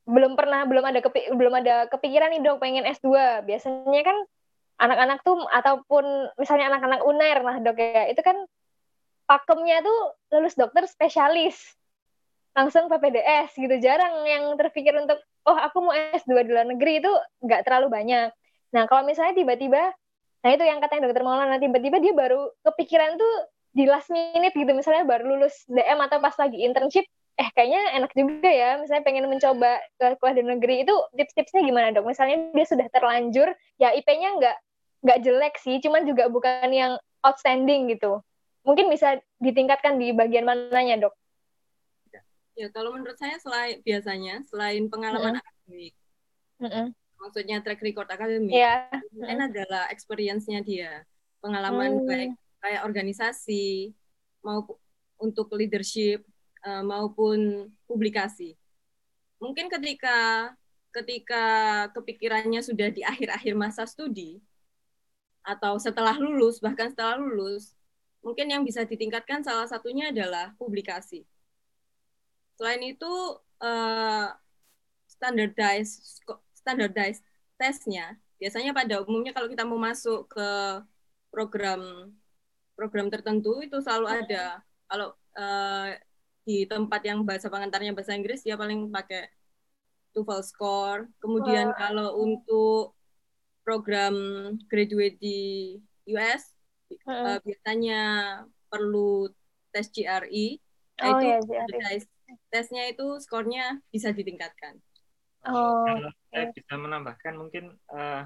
belum 0.06 0.38
pernah 0.38 0.64
belum 0.70 0.86
ada 0.86 1.02
kepi, 1.02 1.34
belum 1.34 1.54
ada 1.60 1.90
kepikiran 1.90 2.32
nih 2.38 2.42
dok 2.46 2.62
pengen 2.62 2.86
S2 2.86 3.42
biasanya 3.44 4.02
kan 4.06 4.18
anak-anak 4.78 5.26
tuh 5.26 5.42
ataupun 5.50 6.06
misalnya 6.38 6.70
anak-anak 6.74 7.02
unair 7.02 7.42
lah 7.42 7.58
dok 7.58 7.78
ya 7.82 8.10
itu 8.14 8.22
kan 8.22 8.38
pakemnya 9.28 9.84
tuh 9.84 10.16
lulus 10.34 10.56
dokter 10.56 10.88
spesialis. 10.88 11.58
Langsung 12.58 12.90
PPDS 12.90 13.54
gitu. 13.54 13.76
Jarang 13.78 14.26
yang 14.26 14.50
terpikir 14.58 14.96
untuk 14.98 15.22
oh 15.46 15.54
aku 15.54 15.78
mau 15.86 15.94
S2 15.94 16.42
di 16.42 16.52
luar 16.56 16.66
negeri 16.66 17.04
itu 17.04 17.12
nggak 17.46 17.62
terlalu 17.68 17.94
banyak. 17.94 18.34
Nah 18.74 18.84
kalau 18.90 19.06
misalnya 19.06 19.38
tiba-tiba 19.38 19.94
nah 20.46 20.54
itu 20.54 20.64
yang 20.64 20.78
katanya 20.80 21.10
dokter 21.10 21.26
Maulana 21.26 21.58
tiba-tiba 21.58 21.98
dia 21.98 22.14
baru 22.14 22.54
kepikiran 22.62 23.18
tuh 23.18 23.34
di 23.78 23.86
last 23.86 24.10
minute 24.10 24.58
gitu. 24.58 24.72
Misalnya 24.74 25.06
baru 25.06 25.38
lulus 25.38 25.54
DM 25.70 26.00
atau 26.02 26.18
pas 26.18 26.34
lagi 26.34 26.66
internship 26.66 27.06
eh 27.38 27.50
kayaknya 27.54 28.02
enak 28.02 28.12
juga 28.18 28.50
ya 28.50 28.82
misalnya 28.82 29.06
pengen 29.06 29.30
mencoba 29.30 29.78
ke 30.02 30.18
kuliah 30.18 30.36
di 30.42 30.44
negeri. 30.50 30.76
Itu 30.82 30.96
tips-tipsnya 31.14 31.62
gimana 31.62 31.94
dok? 31.94 32.10
Misalnya 32.10 32.50
dia 32.58 32.66
sudah 32.66 32.88
terlanjur 32.90 33.54
ya 33.78 33.94
IP-nya 33.94 34.34
nggak 34.42 34.58
nggak 35.02 35.22
jelek 35.24 35.56
sih, 35.62 35.78
cuman 35.82 36.06
juga 36.06 36.30
bukan 36.30 36.70
yang 36.70 36.94
outstanding 37.22 37.92
gitu. 37.94 38.22
Mungkin 38.66 38.92
bisa 38.92 39.22
ditingkatkan 39.40 39.96
di 39.96 40.12
bagian 40.12 40.44
mananya, 40.44 41.08
dok? 41.08 41.16
Ya, 42.58 42.74
kalau 42.74 42.90
menurut 42.90 43.16
saya 43.22 43.38
selain 43.38 43.86
biasanya 43.86 44.42
selain 44.50 44.90
pengalaman 44.90 45.38
mm 45.38 45.40
-hmm. 45.40 45.46
akademik, 45.46 45.94
mm 46.58 46.70
-hmm. 46.74 46.86
maksudnya 47.22 47.58
track 47.62 47.82
record 47.86 48.10
akademik, 48.10 48.58
yeah. 48.58 48.90
mm 49.14 49.30
-hmm. 49.30 49.46
adalah 49.46 49.84
experience-nya 49.94 50.66
dia, 50.66 51.06
pengalaman 51.38 52.02
mm. 52.02 52.08
baik 52.10 52.32
kayak 52.66 52.82
organisasi 52.82 53.94
maupun 54.42 54.74
untuk 55.22 55.54
leadership 55.54 56.26
uh, 56.66 56.82
maupun 56.82 57.70
publikasi. 57.86 58.58
Mungkin 59.38 59.70
ketika 59.70 60.50
ketika 60.90 61.46
kepikirannya 61.94 62.62
sudah 62.66 62.90
di 62.90 63.06
akhir-akhir 63.06 63.54
masa 63.54 63.86
studi, 63.86 64.42
atau 65.48 65.80
setelah 65.80 66.20
lulus, 66.20 66.60
bahkan 66.60 66.92
setelah 66.92 67.16
lulus, 67.16 67.72
mungkin 68.20 68.52
yang 68.52 68.68
bisa 68.68 68.84
ditingkatkan 68.84 69.48
salah 69.48 69.64
satunya 69.64 70.12
adalah 70.12 70.52
publikasi. 70.60 71.24
Selain 72.60 72.84
itu, 72.84 73.40
uh, 73.64 74.28
standardized 75.08 76.22
standardized 76.54 77.24
tesnya 77.58 78.20
biasanya 78.38 78.70
pada 78.76 79.02
umumnya 79.02 79.34
kalau 79.34 79.50
kita 79.50 79.66
mau 79.66 79.82
masuk 79.82 80.30
ke 80.30 80.50
program 81.34 82.14
program 82.78 83.10
tertentu 83.10 83.66
itu 83.66 83.82
selalu 83.82 84.22
ada. 84.22 84.62
Kalau 84.86 85.18
uh, 85.34 85.90
di 86.46 86.64
tempat 86.70 87.02
yang 87.02 87.26
bahasa 87.26 87.50
pengantarnya 87.50 87.98
bahasa 87.98 88.14
Inggris 88.14 88.46
dia 88.46 88.54
paling 88.54 88.94
pakai 88.94 89.26
TOEFL 90.14 90.42
score. 90.46 91.02
Kemudian 91.18 91.74
kalau 91.74 92.22
untuk 92.22 92.97
program 93.68 94.16
graduate 94.72 95.20
di 95.20 95.76
US 96.16 96.56
uh, 97.04 97.12
uh, 97.12 97.38
biasanya 97.44 98.02
perlu 98.72 99.28
tes 99.76 99.92
GRE. 99.92 100.48
Nah, 100.98 101.06
oh, 101.12 101.20
itu 101.20 101.52
ya, 101.52 101.68
tes, 101.68 102.08
tesnya 102.48 102.88
itu 102.88 103.20
skornya 103.20 103.84
bisa 103.92 104.16
ditingkatkan. 104.16 104.80
Oh, 105.48 105.84
Kalau 105.84 106.12
saya 106.32 106.48
bisa 106.56 106.74
menambahkan 106.80 107.34
mungkin 107.36 107.76
uh, 107.92 108.24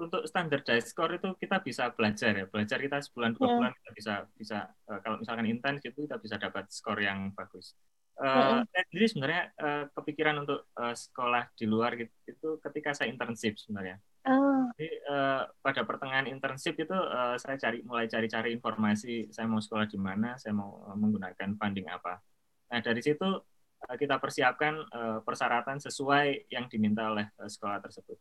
untuk 0.00 0.24
standardized 0.24 0.88
score 0.88 1.20
itu 1.20 1.28
kita 1.36 1.60
bisa 1.60 1.92
belajar 1.92 2.32
ya 2.32 2.46
belajar 2.48 2.80
kita 2.80 2.98
sebulan 3.04 3.36
dua 3.36 3.44
yeah. 3.46 3.56
bulan 3.60 3.72
kita 3.76 3.90
bisa 3.92 4.14
bisa 4.34 4.58
uh, 4.88 4.98
kalau 5.04 5.20
misalkan 5.20 5.46
intens 5.46 5.84
itu 5.84 6.08
kita 6.08 6.16
bisa 6.16 6.40
dapat 6.40 6.64
skor 6.72 6.96
yang 6.98 7.30
bagus. 7.36 7.76
Uh, 8.16 8.60
mm 8.60 8.68
Saya 8.68 8.84
sendiri 8.88 9.06
sebenarnya 9.08 9.42
uh, 9.56 9.84
kepikiran 9.92 10.36
untuk 10.44 10.68
uh, 10.76 10.96
sekolah 10.96 11.48
di 11.56 11.64
luar 11.64 11.96
gitu 11.96 12.12
itu 12.28 12.48
ketika 12.60 12.96
saya 12.96 13.08
internship 13.12 13.56
sebenarnya. 13.56 14.00
Oh. 14.22 14.70
Jadi 14.78 15.02
uh, 15.10 15.50
pada 15.58 15.82
pertengahan 15.82 16.30
internship 16.30 16.78
itu 16.78 16.94
uh, 16.94 17.34
saya 17.42 17.58
cari 17.58 17.82
mulai 17.82 18.06
cari-cari 18.06 18.54
informasi 18.54 19.34
saya 19.34 19.50
mau 19.50 19.58
sekolah 19.58 19.90
di 19.90 19.98
mana, 19.98 20.38
saya 20.38 20.54
mau 20.54 20.86
uh, 20.86 20.94
menggunakan 20.94 21.58
funding 21.58 21.90
apa. 21.90 22.22
Nah 22.70 22.78
dari 22.78 23.02
situ 23.02 23.26
uh, 23.26 23.96
kita 23.98 24.22
persiapkan 24.22 24.78
uh, 24.94 25.18
persyaratan 25.26 25.82
sesuai 25.82 26.46
yang 26.54 26.70
diminta 26.70 27.10
oleh 27.10 27.26
uh, 27.42 27.50
sekolah 27.50 27.82
tersebut. 27.82 28.14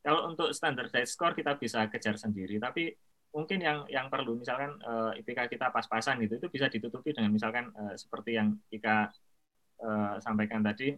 Kalau 0.00 0.32
untuk 0.32 0.56
standardized 0.56 1.12
score 1.12 1.36
kita 1.36 1.60
bisa 1.60 1.84
kejar 1.92 2.16
sendiri, 2.16 2.56
tapi 2.56 2.88
mungkin 3.32 3.60
yang 3.60 3.84
yang 3.92 4.08
perlu 4.08 4.40
misalkan 4.40 4.76
uh, 4.84 5.12
IPK 5.16 5.52
kita 5.56 5.68
pas-pasan 5.68 6.20
gitu 6.24 6.36
itu 6.40 6.48
bisa 6.52 6.68
ditutupi 6.68 7.16
dengan 7.16 7.32
misalkan 7.32 7.72
uh, 7.72 7.96
seperti 7.96 8.36
yang 8.40 8.56
Ika 8.68 9.08
uh, 9.84 10.16
sampaikan 10.20 10.60
tadi 10.60 10.92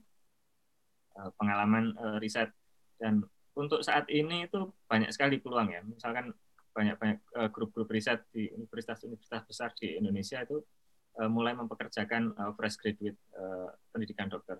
uh, 1.19 1.31
pengalaman 1.39 1.95
uh, 1.95 2.19
riset 2.19 2.51
dan 2.99 3.23
untuk 3.55 3.81
saat 3.87 4.11
ini 4.11 4.51
itu 4.51 4.71
banyak 4.91 5.11
sekali 5.15 5.39
peluang 5.39 5.71
ya. 5.71 5.81
Misalkan 5.87 6.35
banyak-banyak 6.75 7.19
uh, 7.39 7.49
grup-grup 7.55 7.87
riset 7.87 8.27
di 8.35 8.51
universitas-universitas 8.51 9.43
besar 9.47 9.71
di 9.79 9.95
Indonesia 9.95 10.43
itu 10.43 10.59
uh, 11.23 11.31
mulai 11.31 11.55
mempekerjakan 11.55 12.35
uh, 12.35 12.53
fresh 12.59 12.77
graduate 12.83 13.19
uh, 13.39 13.71
pendidikan 13.95 14.27
dokter. 14.27 14.59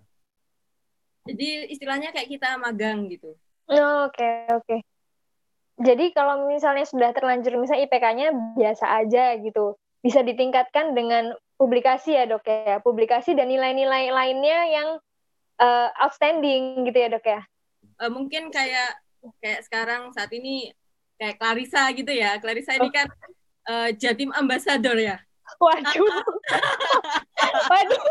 Jadi 1.27 1.73
istilahnya 1.75 2.15
kayak 2.15 2.31
kita 2.31 2.55
magang 2.55 3.11
gitu. 3.11 3.35
Oke, 3.67 3.75
oh, 3.81 4.07
oke. 4.07 4.15
Okay, 4.15 4.35
okay. 4.55 4.79
Jadi 5.75 6.15
kalau 6.15 6.47
misalnya 6.47 6.87
sudah 6.87 7.11
terlanjur 7.11 7.59
misalnya 7.59 7.83
IPK-nya 7.83 8.27
biasa 8.55 8.85
aja 9.03 9.35
gitu, 9.35 9.75
bisa 9.99 10.23
ditingkatkan 10.23 10.95
dengan 10.95 11.35
publikasi 11.59 12.15
ya 12.15 12.23
dok 12.23 12.47
ya, 12.47 12.79
publikasi 12.79 13.35
dan 13.35 13.51
nilai-nilai 13.51 14.07
lainnya 14.07 14.59
yang 14.71 14.87
uh, 15.59 15.89
outstanding 15.99 16.87
gitu 16.87 16.95
ya 16.95 17.11
dok 17.11 17.27
ya 17.27 17.43
uh, 18.01 18.11
mungkin 18.11 18.51
kayak 18.51 18.99
kayak 19.41 19.65
sekarang 19.65 20.11
saat 20.13 20.29
ini 20.35 20.71
kayak 21.19 21.39
Clarissa 21.39 21.83
gitu 21.95 22.11
ya. 22.11 22.37
Clarissa 22.39 22.75
ini 22.75 22.89
kan 22.91 23.07
uh, 23.69 23.89
Jatim 23.95 24.31
Ambassador 24.35 24.97
ya. 24.99 25.17
Waduh. 25.61 26.23
Waduh. 27.71 28.03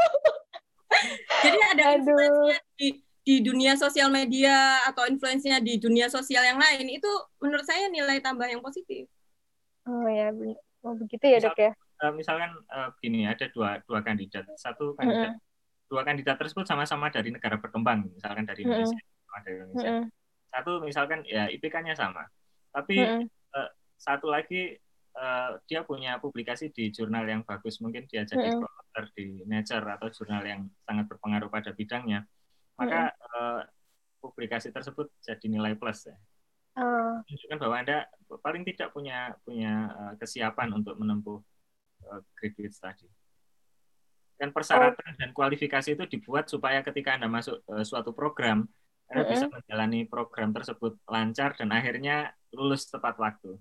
Jadi 1.44 1.58
ada 1.74 1.84
influence 1.98 2.62
di 2.78 2.88
di 3.24 3.40
dunia 3.40 3.72
sosial 3.74 4.12
media 4.12 4.84
atau 4.84 5.08
influence-nya 5.08 5.58
di 5.58 5.80
dunia 5.80 6.12
sosial 6.12 6.44
yang 6.44 6.60
lain 6.60 6.92
itu 6.92 7.08
menurut 7.40 7.64
saya 7.64 7.88
nilai 7.88 8.20
tambah 8.20 8.44
yang 8.44 8.60
positif. 8.60 9.08
Oh 9.88 10.06
ya, 10.12 10.28
oh, 10.84 10.94
begitu 10.96 11.24
ya 11.24 11.40
dok 11.40 11.56
ya. 11.56 11.72
Uh, 12.04 12.12
misalkan 12.12 12.52
uh, 12.68 12.92
gini 13.00 13.24
ada 13.24 13.48
dua 13.48 13.80
dua 13.88 14.04
kandidat, 14.04 14.44
satu 14.60 14.92
kandidat, 15.00 15.34
mm 15.34 15.40
-hmm. 15.40 15.88
dua 15.88 16.02
kandidat 16.04 16.36
tersebut 16.36 16.68
sama-sama 16.68 17.08
dari 17.08 17.32
negara 17.32 17.56
berkembang, 17.56 18.12
misalkan 18.12 18.44
dari 18.44 18.68
Indonesia. 18.68 18.92
Mm 18.92 19.00
-hmm 19.00 19.13
ada 19.34 19.48
Indonesia. 19.50 19.90
Mm 19.90 19.98
-hmm. 20.06 20.08
Satu 20.54 20.72
misalkan 20.86 21.20
ya 21.26 21.50
IPK-nya 21.50 21.98
sama, 21.98 22.24
tapi 22.70 23.02
mm 23.02 23.10
-hmm. 23.10 23.24
uh, 23.58 23.70
satu 23.98 24.30
lagi 24.30 24.78
uh, 25.18 25.58
dia 25.66 25.82
punya 25.82 26.22
publikasi 26.22 26.70
di 26.70 26.94
jurnal 26.94 27.26
yang 27.26 27.42
bagus, 27.42 27.82
mungkin 27.82 28.06
dia 28.06 28.22
jadi 28.22 28.54
mm 28.54 28.62
-hmm. 28.62 29.06
di 29.18 29.42
Nature 29.46 29.86
atau 29.98 30.08
jurnal 30.14 30.46
yang 30.46 30.70
sangat 30.86 31.10
berpengaruh 31.10 31.50
pada 31.50 31.74
bidangnya, 31.74 32.22
maka 32.78 33.10
mm 33.10 33.14
-hmm. 33.18 33.38
uh, 33.38 33.62
publikasi 34.22 34.72
tersebut 34.72 35.10
jadi 35.20 35.46
nilai 35.50 35.74
plus 35.76 36.08
ya. 36.08 36.16
Oh. 36.74 37.22
menunjukkan 37.22 37.58
bahwa 37.62 37.76
anda 37.78 37.98
paling 38.42 38.66
tidak 38.66 38.90
punya 38.90 39.30
punya 39.46 39.94
uh, 39.94 40.14
kesiapan 40.18 40.74
untuk 40.74 40.98
menempuh 40.98 41.38
uh, 42.10 42.20
graduate 42.34 42.74
study. 42.74 43.06
Dan 44.34 44.50
persyaratan 44.50 45.14
oh. 45.14 45.18
dan 45.22 45.30
kualifikasi 45.30 45.94
itu 45.94 46.04
dibuat 46.10 46.50
supaya 46.50 46.82
ketika 46.82 47.14
anda 47.14 47.30
masuk 47.30 47.62
uh, 47.70 47.86
suatu 47.86 48.10
program, 48.10 48.66
anda 49.10 49.20
mm 49.20 49.24
-hmm. 49.24 49.32
bisa 49.32 49.46
menjalani 49.52 50.00
program 50.08 50.50
tersebut 50.56 50.96
lancar 51.08 51.54
dan 51.58 51.70
akhirnya 51.70 52.32
lulus 52.54 52.88
tepat 52.88 53.18
waktu. 53.20 53.58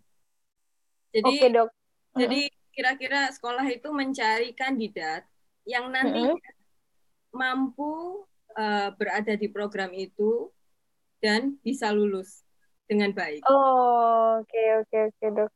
Jadi, 1.13 1.29
Oke 1.29 1.47
dok. 1.51 1.69
Jadi 2.13 2.41
kira-kira 2.73 3.29
sekolah 3.29 3.65
itu 3.69 3.89
mencari 3.93 4.53
kandidat 4.57 5.25
yang 5.65 5.93
nanti 5.93 6.25
mm 6.25 6.37
-hmm. 6.37 6.53
mampu 7.33 8.23
uh, 8.57 8.89
berada 8.97 9.33
di 9.37 9.49
program 9.49 9.93
itu 9.93 10.49
dan 11.21 11.55
bisa 11.61 11.93
lulus 11.93 12.43
dengan 12.89 13.15
baik. 13.15 13.45
Oh, 13.47 14.41
oke 14.41 14.49
okay, 14.49 14.67
oke 14.79 14.87
okay, 14.89 15.01
oke 15.07 15.15
okay, 15.17 15.29
dok. 15.31 15.51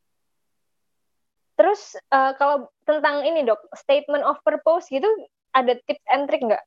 Terus 1.58 1.82
uh, 2.14 2.38
kalau 2.38 2.70
tentang 2.86 3.26
ini 3.26 3.42
dok, 3.42 3.60
statement 3.74 4.22
of 4.24 4.38
purpose 4.46 4.88
gitu, 4.94 5.10
ada 5.58 5.74
tips 5.90 6.06
and 6.14 6.30
trick 6.30 6.46
nggak? 6.46 6.64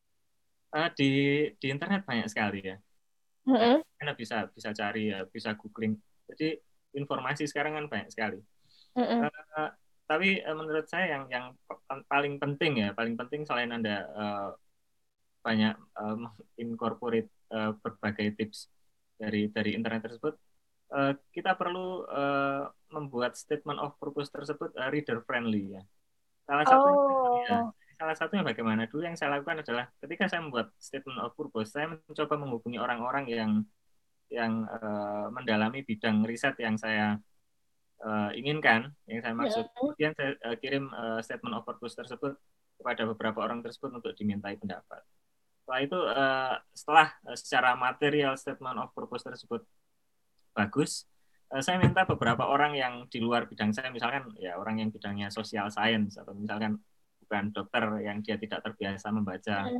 Uh, 0.74 0.90
di 0.98 1.10
di 1.62 1.66
internet 1.70 2.02
banyak 2.02 2.26
sekali 2.26 2.62
ya. 2.62 2.76
Mm 3.49 3.56
-hmm. 3.56 4.14
Bisa 4.16 4.49
bisa 4.52 4.70
cari 4.75 5.12
ya, 5.12 5.25
bisa 5.28 5.56
googling. 5.56 5.97
Jadi 6.28 6.61
informasi 6.97 7.47
sekarang 7.49 7.78
kan 7.78 7.87
banyak 7.87 8.09
sekali. 8.12 8.40
Mm 8.99 9.04
-hmm. 9.06 9.20
uh, 9.28 9.70
tapi 10.11 10.42
uh, 10.42 10.56
menurut 10.59 10.90
saya 10.90 11.14
yang 11.14 11.25
yang 11.30 11.47
paling 12.11 12.42
penting 12.42 12.82
ya, 12.82 12.90
paling 12.90 13.14
penting 13.14 13.47
selain 13.47 13.70
anda 13.70 14.11
uh, 14.11 14.50
banyak 15.40 15.78
uh, 15.97 16.18
incorporate 16.59 17.30
uh, 17.54 17.73
berbagai 17.78 18.35
tips 18.37 18.68
dari 19.14 19.49
dari 19.52 19.76
internet 19.76 20.11
tersebut, 20.11 20.35
uh, 20.92 21.12
kita 21.30 21.54
perlu 21.54 22.04
uh, 22.09 22.66
membuat 22.90 23.38
statement 23.38 23.78
of 23.78 23.94
purpose 24.02 24.32
tersebut 24.32 24.75
uh, 24.76 24.90
reader 24.90 25.23
friendly 25.25 25.78
ya. 25.78 25.82
Salah 26.49 26.66
satunya, 26.66 26.99
oh. 26.99 27.38
ya, 27.47 27.59
salah 28.00 28.16
satunya 28.16 28.40
bagaimana 28.40 28.88
dulu 28.88 29.04
yang 29.04 29.12
saya 29.12 29.37
lakukan 29.37 29.61
adalah 29.61 29.92
ketika 30.00 30.25
saya 30.25 30.40
membuat 30.40 30.73
statement 30.80 31.21
of 31.21 31.37
purpose, 31.37 31.76
saya 31.76 31.85
mencoba 31.92 32.35
menghubungi 32.40 32.80
orang-orang 32.80 33.28
yang 33.28 33.52
yang 34.33 34.64
uh, 34.64 35.28
mendalami 35.28 35.85
bidang 35.85 36.25
riset 36.25 36.57
yang 36.57 36.80
saya 36.80 37.21
uh, 38.00 38.33
inginkan, 38.33 38.97
yang 39.04 39.21
saya 39.21 39.37
maksud. 39.37 39.69
Yeah. 39.69 39.76
Kemudian 39.76 40.12
saya 40.16 40.30
uh, 40.49 40.57
kirim 40.57 40.88
uh, 40.97 41.21
statement 41.21 41.61
of 41.61 41.69
purpose 41.69 41.92
tersebut 41.92 42.40
kepada 42.80 43.04
beberapa 43.04 43.45
orang 43.45 43.61
tersebut 43.61 43.92
untuk 43.92 44.16
dimintai 44.16 44.57
pendapat. 44.57 45.04
Setelah 45.61 45.80
itu, 45.85 45.99
uh, 46.00 46.54
setelah 46.73 47.07
uh, 47.28 47.37
secara 47.37 47.76
material 47.76 48.33
statement 48.40 48.80
of 48.80 48.88
purpose 48.97 49.28
tersebut 49.28 49.61
bagus, 50.57 51.04
saya 51.50 51.83
minta 51.83 52.07
beberapa 52.07 52.47
orang 52.47 52.78
yang 52.78 53.11
di 53.11 53.19
luar 53.19 53.42
bidang 53.50 53.75
saya, 53.75 53.90
misalkan 53.90 54.30
ya 54.38 54.54
orang 54.54 54.78
yang 54.78 54.88
bidangnya 54.95 55.35
social 55.35 55.66
science 55.66 56.14
atau 56.14 56.30
misalkan 56.30 56.78
bukan 57.30 57.54
dokter 57.54 58.02
yang 58.02 58.18
dia 58.26 58.34
tidak 58.42 58.66
terbiasa 58.66 59.14
membaca 59.14 59.70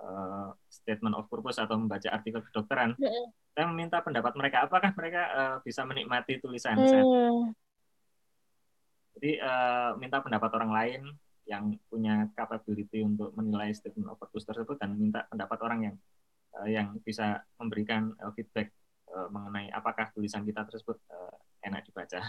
uh, 0.00 0.48
statement 0.72 1.12
of 1.12 1.28
purpose 1.28 1.60
atau 1.60 1.76
membaca 1.76 2.08
artikel 2.08 2.40
kedokteran, 2.40 2.96
saya 3.52 3.68
meminta 3.68 4.00
pendapat 4.00 4.32
mereka 4.32 4.64
apakah 4.64 4.96
mereka 4.96 5.22
uh, 5.28 5.56
bisa 5.60 5.84
menikmati 5.84 6.40
tulisan 6.40 6.80
saya 6.88 7.04
jadi 9.18 9.40
uh, 9.40 9.90
minta 9.96 10.18
pendapat 10.20 10.50
orang 10.58 10.72
lain 10.74 11.02
yang 11.46 11.76
punya 11.86 12.28
capability 12.34 13.04
untuk 13.04 13.30
menilai 13.36 13.70
statement 13.72 14.10
of 14.10 14.18
purpose 14.18 14.48
tersebut 14.48 14.80
dan 14.80 14.96
minta 14.96 15.28
pendapat 15.30 15.58
orang 15.62 15.80
yang 15.80 15.96
uh, 16.58 16.68
yang 16.68 16.98
bisa 17.04 17.44
memberikan 17.60 18.12
uh, 18.18 18.32
feedback 18.34 18.72
uh, 19.12 19.30
mengenai 19.30 19.70
apakah 19.70 20.10
tulisan 20.12 20.42
kita 20.42 20.66
tersebut 20.66 20.98
uh, 21.12 21.36
enak 21.62 21.86
dibaca. 21.86 22.20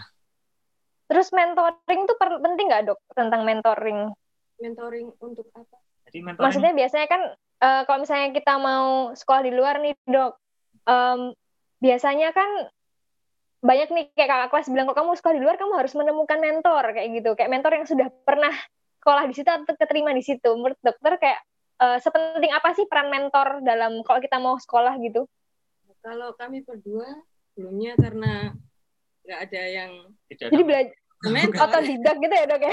Terus 1.06 1.30
mentoring 1.30 2.00
itu 2.06 2.14
penting 2.18 2.66
nggak 2.70 2.84
dok 2.88 3.00
tentang 3.14 3.42
mentoring? 3.46 4.10
Mentoring 4.62 5.08
untuk 5.20 5.46
apa? 5.52 5.76
Jadi 6.08 6.18
mentoring... 6.24 6.44
Maksudnya 6.48 6.72
biasanya 6.72 7.06
kan 7.08 7.22
uh, 7.60 7.82
kalau 7.84 7.98
misalnya 8.02 8.28
kita 8.32 8.54
mau 8.56 9.12
sekolah 9.12 9.42
di 9.44 9.52
luar 9.52 9.80
nih 9.82 9.92
dok, 10.08 10.32
um, 10.88 11.36
biasanya 11.82 12.32
kan 12.32 12.70
banyak 13.60 13.88
nih 13.90 14.04
kayak 14.14 14.30
kakak 14.30 14.48
kelas 14.52 14.68
bilang 14.70 14.86
kalau 14.88 14.98
kamu 15.02 15.18
sekolah 15.18 15.34
di 15.34 15.42
luar 15.42 15.56
kamu 15.58 15.72
harus 15.74 15.92
menemukan 15.98 16.38
mentor 16.38 16.84
kayak 16.94 17.08
gitu. 17.20 17.30
Kayak 17.34 17.50
mentor 17.52 17.72
yang 17.76 17.86
sudah 17.88 18.08
pernah 18.24 18.54
sekolah 19.02 19.24
di 19.28 19.34
situ 19.34 19.48
atau 19.48 19.74
keterima 19.74 20.10
di 20.14 20.22
situ. 20.22 20.50
Menurut 20.54 20.78
dokter 20.80 21.18
kayak 21.18 21.40
uh, 21.82 21.98
sepenting 22.00 22.52
apa 22.54 22.72
sih 22.72 22.86
peran 22.86 23.12
mentor 23.12 23.60
dalam 23.66 24.00
kalau 24.06 24.20
kita 24.22 24.38
mau 24.38 24.56
sekolah 24.56 24.94
gitu? 25.02 25.26
Kalau 26.00 26.30
kami 26.38 26.62
berdua 26.62 27.08
belumnya 27.58 27.98
karena 27.98 28.54
nggak 29.26 29.40
ada 29.50 29.62
yang 29.66 29.90
jadi 30.30 30.62
belajar 30.62 30.94
atau 31.66 31.80
tidak 31.82 32.14
gitu 32.22 32.34
ya 32.36 32.46
dok 32.46 32.62
ya 32.62 32.72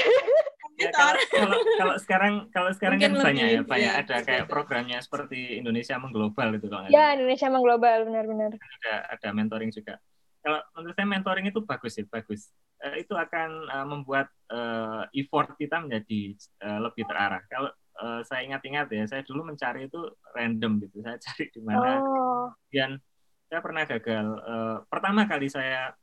ya, 0.80 0.90
kalau, 0.92 1.14
kalau, 1.30 1.58
kalau 1.78 1.96
sekarang 2.02 2.34
kalau 2.50 2.72
sekarang 2.74 2.98
Mungkin 2.98 3.14
kan 3.18 3.26
banyak 3.26 3.48
ya 3.48 3.62
banyak 3.62 3.94
ya, 3.94 4.02
ada 4.02 4.16
kayak 4.26 4.46
programnya 4.50 4.98
seperti 5.00 5.62
Indonesia 5.62 5.96
mengglobal 6.02 6.50
itu 6.58 6.68
kalau 6.70 6.90
ya 6.90 7.14
Indonesia 7.14 7.48
mengglobal 7.50 8.00
benar-benar 8.10 8.52
ada 8.58 8.94
ada 9.14 9.28
mentoring 9.34 9.70
juga. 9.70 10.02
Kalau 10.44 10.60
menurut 10.76 10.96
saya 10.98 11.08
mentoring 11.08 11.46
itu 11.48 11.60
bagus 11.64 11.92
sih 11.96 12.06
bagus. 12.08 12.52
Uh, 12.84 13.00
itu 13.00 13.16
akan 13.16 13.50
uh, 13.72 13.88
membuat 13.88 14.28
uh, 14.52 15.08
effort 15.16 15.56
kita 15.56 15.80
menjadi 15.80 16.36
uh, 16.68 16.80
lebih 16.84 17.08
terarah. 17.08 17.40
Kalau 17.48 17.72
uh, 18.04 18.20
saya 18.28 18.44
ingat-ingat 18.44 18.92
ya 18.92 19.08
saya 19.08 19.24
dulu 19.24 19.48
mencari 19.48 19.88
itu 19.88 20.02
random 20.36 20.84
gitu. 20.84 21.00
Saya 21.00 21.16
cari 21.26 21.46
di 21.48 21.62
mana. 21.64 21.92
Oh. 22.04 22.52
dan 22.74 23.00
saya 23.48 23.62
pernah 23.62 23.86
gagal 23.86 24.26
uh, 24.50 24.78
pertama 24.90 25.30
kali 25.30 25.46
saya 25.46 25.94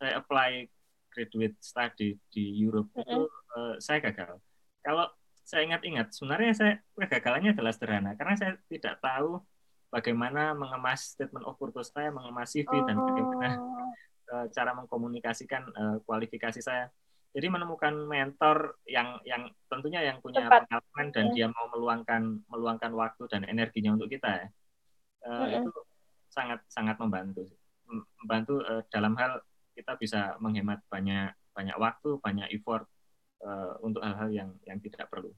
saya 0.00 0.16
apply 0.16 0.64
graduate 1.16 1.56
study 1.64 2.20
di 2.28 2.44
Europe 2.60 2.92
mm 2.92 3.00
-hmm. 3.00 3.08
itu 3.08 3.22
uh, 3.56 3.74
saya 3.80 4.04
gagal. 4.04 4.36
Kalau 4.84 5.08
saya 5.40 5.64
ingat-ingat, 5.64 6.12
sebenarnya 6.12 6.52
saya 6.52 6.72
kegagalannya 6.92 7.56
adalah 7.56 7.72
sederhana 7.72 8.12
karena 8.20 8.34
saya 8.36 8.52
tidak 8.68 9.00
tahu 9.00 9.40
bagaimana 9.88 10.52
mengemas 10.52 11.16
statement 11.16 11.48
of 11.48 11.56
purpose 11.56 11.88
saya, 11.96 12.12
mengemas 12.12 12.52
CV 12.52 12.68
oh. 12.68 12.84
dan 12.84 12.96
bagaimana 13.00 13.48
uh, 14.36 14.46
cara 14.52 14.76
mengkomunikasikan 14.76 15.62
uh, 15.72 15.96
kualifikasi 16.04 16.60
saya. 16.60 16.92
Jadi 17.32 17.52
menemukan 17.52 17.92
mentor 18.08 18.80
yang 18.88 19.20
yang 19.28 19.48
tentunya 19.68 20.00
yang 20.00 20.24
punya 20.24 20.48
Tepat. 20.48 20.68
pengalaman 20.68 21.06
dan 21.12 21.24
dia 21.36 21.46
mau 21.52 21.68
meluangkan 21.68 22.22
meluangkan 22.48 22.92
waktu 22.96 23.28
dan 23.28 23.44
energinya 23.44 23.92
untuk 23.96 24.08
kita 24.12 24.28
ya. 24.44 24.48
Uh, 25.24 25.30
mm 25.30 25.46
-hmm. 25.46 25.56
itu 25.64 25.70
sangat 26.32 26.60
sangat 26.68 26.96
membantu 27.00 27.48
membantu 27.88 28.60
uh, 28.66 28.82
dalam 28.90 29.14
hal 29.14 29.40
kita 29.76 30.00
bisa 30.00 30.40
menghemat 30.40 30.80
banyak 30.88 31.36
banyak 31.52 31.76
waktu, 31.76 32.16
banyak 32.24 32.48
effort 32.56 32.88
uh, 33.44 33.76
untuk 33.84 34.00
hal-hal 34.00 34.32
yang 34.32 34.50
yang 34.64 34.80
tidak 34.80 35.06
perlu. 35.12 35.30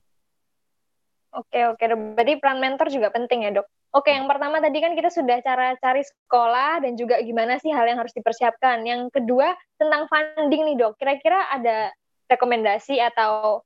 Oke 1.35 1.61
oke, 1.69 1.85
berarti 2.17 2.41
peran 2.41 2.63
mentor 2.63 2.89
juga 2.89 3.13
penting 3.13 3.45
ya 3.45 3.53
dok. 3.53 3.69
Oke, 3.89 4.13
yang 4.13 4.29
pertama 4.29 4.61
tadi 4.61 4.85
kan 4.85 4.93
kita 4.93 5.09
sudah 5.09 5.41
cara 5.41 5.73
cari 5.81 6.05
sekolah 6.05 6.85
dan 6.85 6.93
juga 6.93 7.17
gimana 7.25 7.57
sih 7.57 7.73
hal 7.73 7.89
yang 7.89 7.97
harus 7.97 8.13
dipersiapkan. 8.13 8.85
Yang 8.85 9.09
kedua 9.17 9.57
tentang 9.81 10.05
funding 10.13 10.69
nih 10.69 10.77
dok. 10.77 11.01
Kira-kira 11.01 11.49
ada 11.49 11.89
rekomendasi 12.29 13.01
atau 13.01 13.65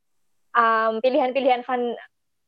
um, 0.54 1.02
pilihan-pilihan 1.02 1.66
fund 1.66 1.98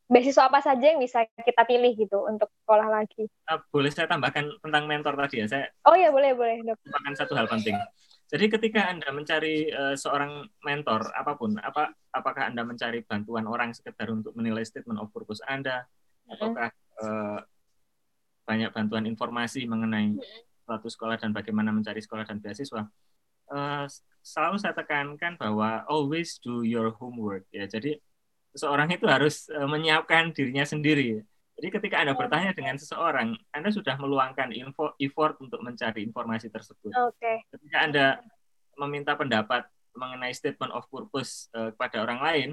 beasiswa 0.06 0.46
apa 0.46 0.62
saja 0.62 0.94
yang 0.94 1.02
bisa 1.02 1.26
kita 1.42 1.66
pilih 1.66 1.98
gitu 1.98 2.22
untuk 2.30 2.46
sekolah 2.62 3.02
lagi? 3.02 3.26
Uh, 3.50 3.58
boleh 3.74 3.90
saya 3.90 4.06
tambahkan 4.06 4.54
tentang 4.62 4.86
mentor 4.86 5.18
tadi 5.18 5.42
ya? 5.42 5.46
Saya. 5.50 5.66
Oh 5.90 5.98
ya 5.98 6.14
boleh 6.14 6.30
boleh 6.38 6.62
dok. 6.62 6.78
Tambahkan 6.78 7.14
satu 7.18 7.34
hal 7.34 7.50
penting. 7.50 7.74
Jadi 8.24 8.48
ketika 8.48 8.88
Anda 8.88 9.12
mencari 9.12 9.68
uh, 9.68 9.94
seorang 9.94 10.48
mentor 10.64 11.12
apa 11.12 11.36
pun, 11.36 11.60
apa 11.60 11.92
apakah 12.08 12.48
Anda 12.48 12.64
mencari 12.64 13.04
bantuan 13.04 13.44
orang 13.44 13.76
sekedar 13.76 14.08
untuk 14.08 14.32
menilai 14.32 14.64
statement 14.64 14.96
of 14.96 15.12
purpose 15.12 15.44
Anda, 15.44 15.84
ataukah 16.26 16.72
uh, 17.04 17.38
banyak 18.48 18.70
bantuan 18.72 19.04
informasi 19.04 19.68
mengenai 19.68 20.16
suatu 20.64 20.88
sekolah 20.88 21.20
dan 21.20 21.36
bagaimana 21.36 21.68
mencari 21.72 22.00
sekolah 22.00 22.24
dan 22.24 22.40
beasiswa, 22.40 22.88
uh, 23.52 23.84
selalu 24.24 24.56
saya 24.56 24.72
tekankan 24.72 25.36
bahwa 25.36 25.84
always 25.84 26.40
do 26.40 26.64
your 26.64 26.96
homework 26.96 27.44
ya. 27.52 27.68
Jadi 27.68 28.00
seseorang 28.56 28.88
itu 28.88 29.04
harus 29.04 29.52
uh, 29.52 29.68
menyiapkan 29.68 30.32
dirinya 30.32 30.64
sendiri. 30.64 31.20
Jadi 31.54 31.68
ketika 31.70 32.02
Anda 32.02 32.18
bertanya 32.18 32.50
dengan 32.50 32.74
seseorang, 32.74 33.38
Anda 33.54 33.70
sudah 33.70 33.94
meluangkan 33.94 34.50
info, 34.50 34.98
effort 34.98 35.38
untuk 35.38 35.62
mencari 35.62 36.02
informasi 36.02 36.50
tersebut. 36.50 36.90
Okay. 36.90 37.46
Ketika 37.54 37.76
Anda 37.78 38.06
meminta 38.74 39.14
pendapat 39.14 39.70
mengenai 39.94 40.34
statement 40.34 40.74
of 40.74 40.90
purpose 40.90 41.46
uh, 41.54 41.70
kepada 41.70 42.02
orang 42.02 42.18
lain, 42.18 42.48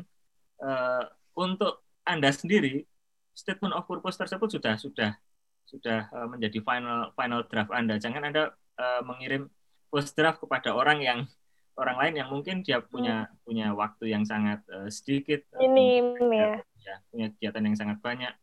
uh, 0.61 1.09
untuk 1.33 1.81
Anda 2.05 2.29
sendiri, 2.29 2.85
statement 3.33 3.73
of 3.73 3.89
purpose 3.89 4.21
tersebut 4.21 4.53
sudah 4.53 4.77
sudah 4.77 5.11
sudah 5.65 6.05
uh, 6.13 6.27
menjadi 6.29 6.61
final 6.61 7.09
final 7.17 7.41
draft 7.49 7.73
Anda. 7.73 7.97
Jangan 7.97 8.29
Anda 8.29 8.53
uh, 8.77 9.01
mengirim 9.01 9.49
post 9.89 10.13
draft 10.13 10.45
kepada 10.45 10.77
orang 10.77 11.01
yang 11.01 11.25
orang 11.73 11.97
lain 11.97 12.13
yang 12.21 12.29
mungkin 12.29 12.61
dia 12.61 12.83
punya 12.85 13.25
hmm. 13.25 13.35
punya 13.49 13.67
waktu 13.73 14.13
yang 14.13 14.21
sangat 14.29 14.61
uh, 14.69 14.85
sedikit, 14.93 15.41
ya. 16.29 16.61
ya, 16.85 16.95
punya 17.09 17.27
kegiatan 17.33 17.63
yang 17.65 17.77
sangat 17.79 17.97
banyak 18.03 18.33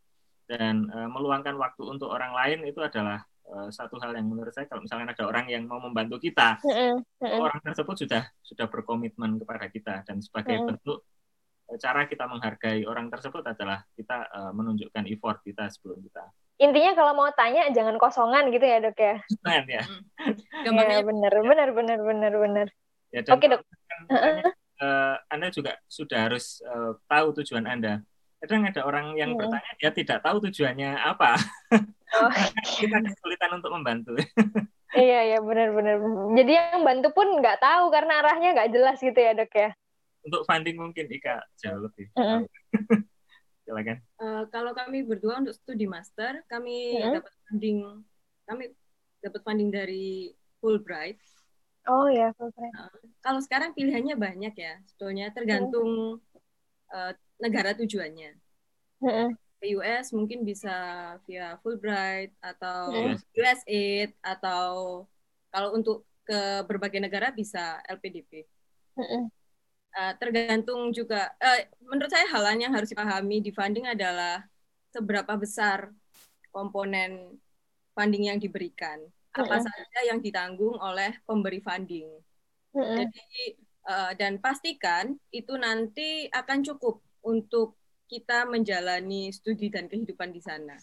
dan 0.49 0.89
uh, 0.89 1.09
meluangkan 1.13 1.55
waktu 1.61 1.85
untuk 1.85 2.09
orang 2.09 2.33
lain 2.33 2.65
itu 2.65 2.81
adalah 2.81 3.21
uh, 3.53 3.69
satu 3.69 4.01
hal 4.01 4.17
yang 4.17 4.27
menurut 4.27 4.51
saya 4.51 4.65
kalau 4.65 4.81
misalnya 4.81 5.13
ada 5.13 5.29
orang 5.29 5.47
yang 5.53 5.69
mau 5.69 5.79
membantu 5.79 6.17
kita, 6.17 6.57
Mm-mm. 6.65 7.05
Mm-mm. 7.21 7.41
orang 7.45 7.61
tersebut 7.61 8.09
sudah 8.09 8.23
sudah 8.41 8.67
berkomitmen 8.67 9.37
kepada 9.39 9.69
kita 9.69 9.95
dan 10.09 10.25
sebagai 10.25 10.57
Mm. 10.59 10.67
bentuk 10.73 11.05
uh, 11.69 11.77
cara 11.77 12.09
kita 12.09 12.25
menghargai 12.25 12.89
orang 12.89 13.13
tersebut 13.13 13.45
adalah 13.45 13.85
kita 13.93 14.25
uh, 14.33 14.53
menunjukkan 14.57 15.05
effort 15.13 15.45
kita 15.45 15.69
sebelum 15.69 16.01
kita. 16.01 16.25
Intinya 16.59 16.91
kalau 16.99 17.15
mau 17.15 17.31
tanya 17.39 17.71
jangan 17.71 17.95
kosongan 18.03 18.51
gitu 18.51 18.67
ya 18.67 18.83
dok 18.83 18.99
ya. 18.99 19.15
Nah, 19.47 19.63
ya. 19.63 19.83
Ya 20.67 20.75
Gampangnya 20.75 21.07
benar 21.07 21.33
benar 21.47 21.69
benar 21.71 21.99
benar 22.03 22.33
benar. 22.35 22.67
Ya, 23.15 23.23
Oke, 23.31 23.47
Dok. 23.47 23.63
misalnya, 24.11 24.51
eh, 24.83 25.17
Anda 25.31 25.49
juga 25.55 25.79
sudah 25.87 26.19
harus 26.29 26.59
eh, 26.61 26.93
tahu 27.07 27.27
tujuan 27.41 27.65
Anda. 27.65 28.03
Kadang 28.39 28.63
ada 28.65 28.81
orang 28.83 29.07
yang 29.15 29.35
Hmm. 29.35 29.41
bertanya, 29.41 29.73
dia 29.77 29.91
tidak 29.91 30.19
tahu 30.23 30.37
tujuannya 30.41 30.91
apa. 30.95 31.35
Oh. 32.15 32.31
Kita 32.79 32.97
kesulitan 33.03 33.51
untuk 33.55 33.71
membantu. 33.71 34.15
Iya 34.91 35.21
iya 35.27 35.39
benar 35.39 35.69
benar. 35.71 35.99
Jadi 36.33 36.53
yang 36.55 36.81
bantu 36.81 37.13
pun 37.13 37.29
nggak 37.35 37.59
tahu 37.59 37.91
karena 37.91 38.23
arahnya 38.23 38.55
nggak 38.55 38.71
jelas 38.73 38.97
gitu 38.99 39.17
ya 39.17 39.35
dok 39.35 39.53
ya. 39.53 39.71
untuk 40.19 40.45
funding 40.45 40.77
mungkin 40.77 41.09
Ika 41.09 41.41
jauh 41.57 41.83
lebih. 41.83 42.11
Mm-mm. 42.13 42.45
tahu. 42.45 42.45
Silakan. 43.65 43.97
Eh, 43.97 44.43
kalau 44.49 44.73
kami 44.73 45.01
berdua 45.03 45.41
untuk 45.41 45.53
studi 45.53 45.85
master, 45.85 46.41
kami 46.47 46.97
Hmm. 46.97 47.17
dapat 47.17 47.33
funding, 47.45 47.79
kami 48.45 48.65
dapat 49.19 49.41
funding 49.43 49.69
dari 49.69 50.33
Fulbright. 50.59 51.17
Oh 51.85 52.05
ya. 52.07 52.29
keren. 52.35 52.73
Kalau 53.19 53.41
sekarang 53.41 53.73
pilihannya 53.73 54.15
banyak 54.15 54.53
ya, 54.53 54.77
sebetulnya 54.85 55.33
tergantung 55.33 56.21
eh, 56.95 57.13
negara 57.41 57.75
tujuannya. 57.77 58.33
Ke 59.59 59.75
US 59.75 60.15
mungkin 60.15 60.47
bisa 60.47 60.75
via 61.27 61.59
Fulbright 61.63 62.31
atau 62.39 62.95
Hmm. 62.95 63.17
USAID 63.35 64.15
atau 64.23 65.05
kalau 65.51 65.75
untuk 65.75 66.07
ke 66.29 66.63
berbagai 66.69 67.01
negara 67.01 67.33
bisa 67.33 67.81
LPDP. 67.89 68.45
Mm-mm. 68.99 69.33
Eh, 69.99 70.13
tergantung 70.21 70.93
juga 70.93 71.33
eh, 71.41 71.67
menurut 71.81 72.13
saya 72.13 72.29
hal 72.29 72.45
yang 72.61 72.71
harus 72.71 72.93
dipahami 72.93 73.41
di 73.41 73.51
funding 73.51 73.89
adalah 73.89 74.45
seberapa 74.93 75.35
besar 75.35 75.91
komponen 76.53 77.35
funding 77.97 78.31
yang 78.31 78.39
diberikan 78.39 79.01
apa 79.33 79.59
saja 79.63 80.01
yang 80.11 80.19
ditanggung 80.19 80.75
oleh 80.83 81.15
pemberi 81.25 81.63
funding 81.63 82.09
jadi 82.75 83.59
eh, 83.87 84.13
dan 84.19 84.43
pastikan 84.43 85.15
itu 85.31 85.55
nanti 85.55 86.27
akan 86.33 86.65
cukup 86.67 86.99
untuk 87.23 87.77
kita 88.09 88.49
menjalani 88.49 89.29
studi 89.31 89.69
dan 89.69 89.87
kehidupan 89.87 90.33
di 90.33 90.41
sana 90.41 90.75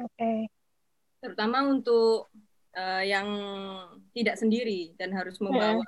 Oke. 0.00 0.50
terutama 1.20 1.62
untuk 1.68 2.32
eh, 2.74 3.04
yang 3.10 3.28
tidak 4.16 4.36
sendiri 4.40 4.94
dan 4.98 5.12
harus 5.14 5.36
membawa 5.38 5.84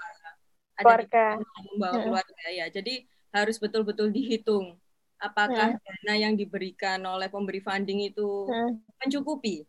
ada 0.79 0.95
di 1.05 1.07
membawa 1.73 1.95
Mm. 1.95 2.03
keluarga 2.05 2.47
ya. 2.51 2.67
Jadi 2.73 3.07
harus 3.33 3.57
betul-betul 3.57 4.11
dihitung 4.13 4.77
apakah 5.23 5.79
dana 5.79 6.15
yang 6.19 6.35
diberikan 6.35 6.99
oleh 7.07 7.31
pemberi 7.31 7.63
funding 7.63 8.11
itu 8.11 8.51
Mm. 8.51 8.83
mencukupi 8.99 9.63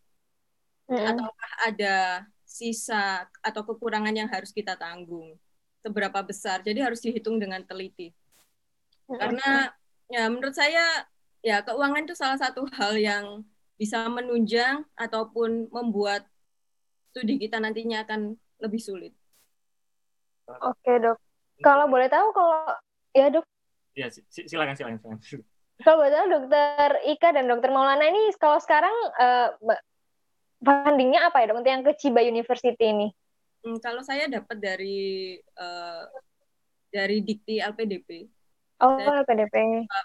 Mm-mm. 0.89 0.99
ataukah 0.99 1.51
ada 1.69 1.95
sisa 2.43 3.25
atau 3.41 3.61
kekurangan 3.65 4.13
yang 4.13 4.29
harus 4.29 4.51
kita 4.51 4.75
tanggung. 4.75 5.37
Seberapa 5.83 6.19
besar. 6.23 6.63
Jadi 6.63 6.79
harus 6.79 7.03
dihitung 7.03 7.37
dengan 7.37 7.59
teliti. 7.67 8.15
Mm-mm. 9.11 9.19
Karena 9.19 9.67
ya 10.07 10.31
menurut 10.31 10.55
saya 10.55 11.03
ya 11.43 11.59
keuangan 11.59 12.07
itu 12.07 12.15
salah 12.15 12.39
satu 12.39 12.63
hal 12.79 12.95
yang 12.95 13.43
bisa 13.75 14.07
menunjang 14.07 14.87
ataupun 14.95 15.67
membuat 15.67 16.23
studi 17.11 17.35
kita 17.35 17.59
nantinya 17.59 18.07
akan 18.07 18.39
lebih 18.63 18.79
sulit. 18.79 19.11
Oke 20.47 21.03
dok. 21.03 21.19
Kalau 21.59 21.91
boleh 21.91 22.07
tahu 22.07 22.31
kalau 22.31 22.79
ya 23.11 23.27
dok. 23.27 23.43
Ya, 23.93 24.07
si- 24.07 24.25
si- 24.31 24.47
silakan 24.47 24.73
silakan 24.73 24.97
silakan. 25.19 25.19
Kalau 25.83 25.99
boleh 25.99 26.13
tahu 26.15 26.25
dokter 26.31 26.89
Ika 27.11 27.29
dan 27.35 27.45
dokter 27.51 27.69
Maulana 27.75 28.07
ini 28.07 28.31
kalau 28.39 28.57
sekarang 28.63 28.95
eh, 29.19 29.47
ba- 29.59 29.83
fundingnya 30.63 31.27
apa 31.27 31.43
ya 31.43 31.51
dok? 31.51 31.59
Untuk 31.59 31.71
yang 31.75 31.83
ke 31.83 31.91
Chiba 31.99 32.23
University 32.23 32.85
ini? 32.87 33.11
Hmm, 33.63 33.79
kalau 33.79 34.03
saya 34.03 34.27
dapat 34.27 34.59
dari 34.59 34.99
eh, 35.39 36.03
dari 36.89 37.17
Dikti 37.19 37.57
LPDP, 37.57 38.27
Oh 38.77 38.99
Dari- 38.99 39.23
LPDP. 39.23 39.55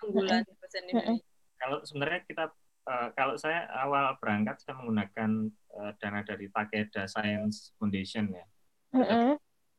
unggulan 0.05 0.47
bahasa 0.47 0.79
Indonesia. 0.81 1.19
Kalau 1.59 1.79
sebenarnya 1.83 2.21
kita 2.25 2.45
eh, 2.87 3.09
kalau 3.13 3.35
saya 3.35 3.67
awal 3.77 4.15
berangkat 4.17 4.63
saya 4.63 4.79
menggunakan 4.79 5.31
eh, 5.51 5.93
dana 5.99 6.23
dari 6.23 6.47
Takeda 6.47 7.05
Science 7.05 7.75
Foundation 7.77 8.31
ya. 8.31 8.47
Mm-mm. 8.95 9.35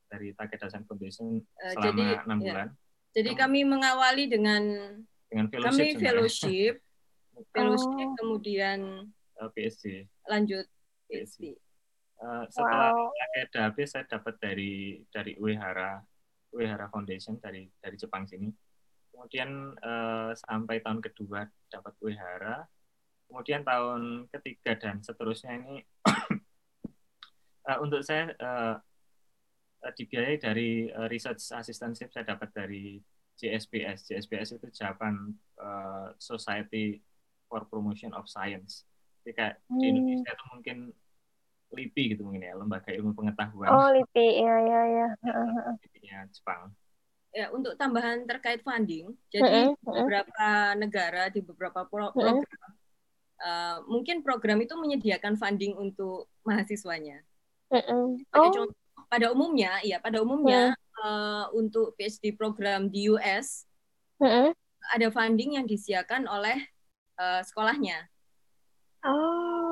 Dari 0.05 0.35
Takeda 0.35 0.67
Science 0.67 0.85
Foundation 0.85 1.39
Eh, 1.39 1.71
selama 1.71 1.87
jadi, 1.87 2.03
enam 2.25 2.37
ya. 2.37 2.45
bulan 2.45 2.67
Jadi 3.09 3.31
kami 3.33 3.59
mengawali 3.63 4.27
dengan 4.27 4.63
dengan 5.25 5.47
fellowship 5.47 5.71
kami 5.71 5.85
sebenarnya. 5.87 6.03
fellowship, 6.03 6.73
fellowship 7.55 8.05
Oh. 8.05 8.15
kemudian 8.19 8.79
PSD. 9.49 10.03
lanjut 10.27 10.67
PhD. 11.07 11.55
Eh, 12.19 12.45
setelah 12.51 12.91
Wow. 12.91 13.15
Takeda 13.15 13.59
habis 13.71 13.87
saya 13.95 14.03
dapat 14.03 14.35
dari 14.43 14.73
dari 15.07 15.39
Uehara 15.39 16.03
Uehara 16.51 16.91
Foundation 16.91 17.39
dari 17.39 17.71
dari 17.79 17.95
Jepang 17.95 18.27
sini. 18.27 18.51
Kemudian 19.15 19.75
eh, 19.79 20.31
sampai 20.35 20.83
tahun 20.83 20.99
kedua 20.99 21.47
dapat 21.71 21.93
Uehara. 22.03 22.67
Kemudian 23.29 23.63
tahun 23.63 24.27
ketiga 24.35 24.75
dan 24.75 24.99
seterusnya 24.99 25.63
ini 25.63 25.79
eh, 27.71 27.77
untuk 27.79 28.03
saya 28.03 28.35
eh, 28.35 28.75
dibiayai 29.95 30.35
dari 30.43 30.91
eh, 30.91 31.07
research 31.07 31.39
assistantship 31.55 32.11
saya 32.11 32.27
dapat 32.35 32.51
dari 32.51 32.99
JSPS. 33.39 34.11
JSPS 34.11 34.59
itu 34.59 34.67
Japan 34.75 35.31
eh, 35.55 36.07
Society 36.19 36.99
for 37.47 37.63
Promotion 37.63 38.11
of 38.11 38.27
Science. 38.27 38.83
Jadi 39.23 39.31
kayak 39.31 39.55
di 39.71 39.87
Hmm. 39.87 39.89
Indonesia 39.95 40.31
itu 40.35 40.45
mungkin 40.51 40.77
LIPI 41.69 42.17
gitu 42.17 42.25
mungkin 42.25 42.49
ya, 42.49 42.53
Lembaga 42.57 42.89
Ilmu 42.89 43.13
Pengetahuan 43.13 43.69
Oh 43.69 43.87
LIPI, 43.93 44.27
iya 44.41 44.55
iya 44.65 44.81
iya. 44.89 45.07
Heeh. 45.21 45.73
LIPI-nya 45.85 46.17
Jepang. 46.33 46.73
Ya, 47.29 47.53
untuk 47.53 47.77
tambahan 47.77 48.25
terkait 48.25 48.65
funding, 48.65 49.13
jadi 49.29 49.69
Mm-mm, 49.69 49.77
mm-mm. 49.85 49.93
beberapa 50.01 50.73
negara 50.73 51.29
di 51.29 51.45
beberapa 51.45 51.85
pro- 51.85 52.09
program 52.09 52.41
eh, 53.37 53.77
mungkin 53.85 54.25
program 54.25 54.57
itu 54.65 54.73
menyediakan 54.73 55.37
funding 55.37 55.77
untuk 55.77 56.25
mahasiswanya. 56.41 57.21
Mm-mm. 57.69 58.17
Sebagai 58.25 58.49
Oh, 58.49 58.53
contoh, 58.65 58.77
pada 59.13 59.29
umumnya, 59.29 59.77
ya 59.85 60.01
pada 60.01 60.25
umumnya 60.25 60.73
eh, 60.73 61.45
untuk 61.53 61.93
PhD 62.01 62.33
program 62.33 62.89
di 62.89 63.13
US 63.13 63.69
mm-mm. 64.17 64.49
ada 64.97 65.07
funding 65.13 65.61
yang 65.61 65.69
disediakan 65.69 66.25
oleh 66.25 66.57
eh, 67.21 67.41
sekolahnya. 67.45 68.09
oh, 69.05 69.68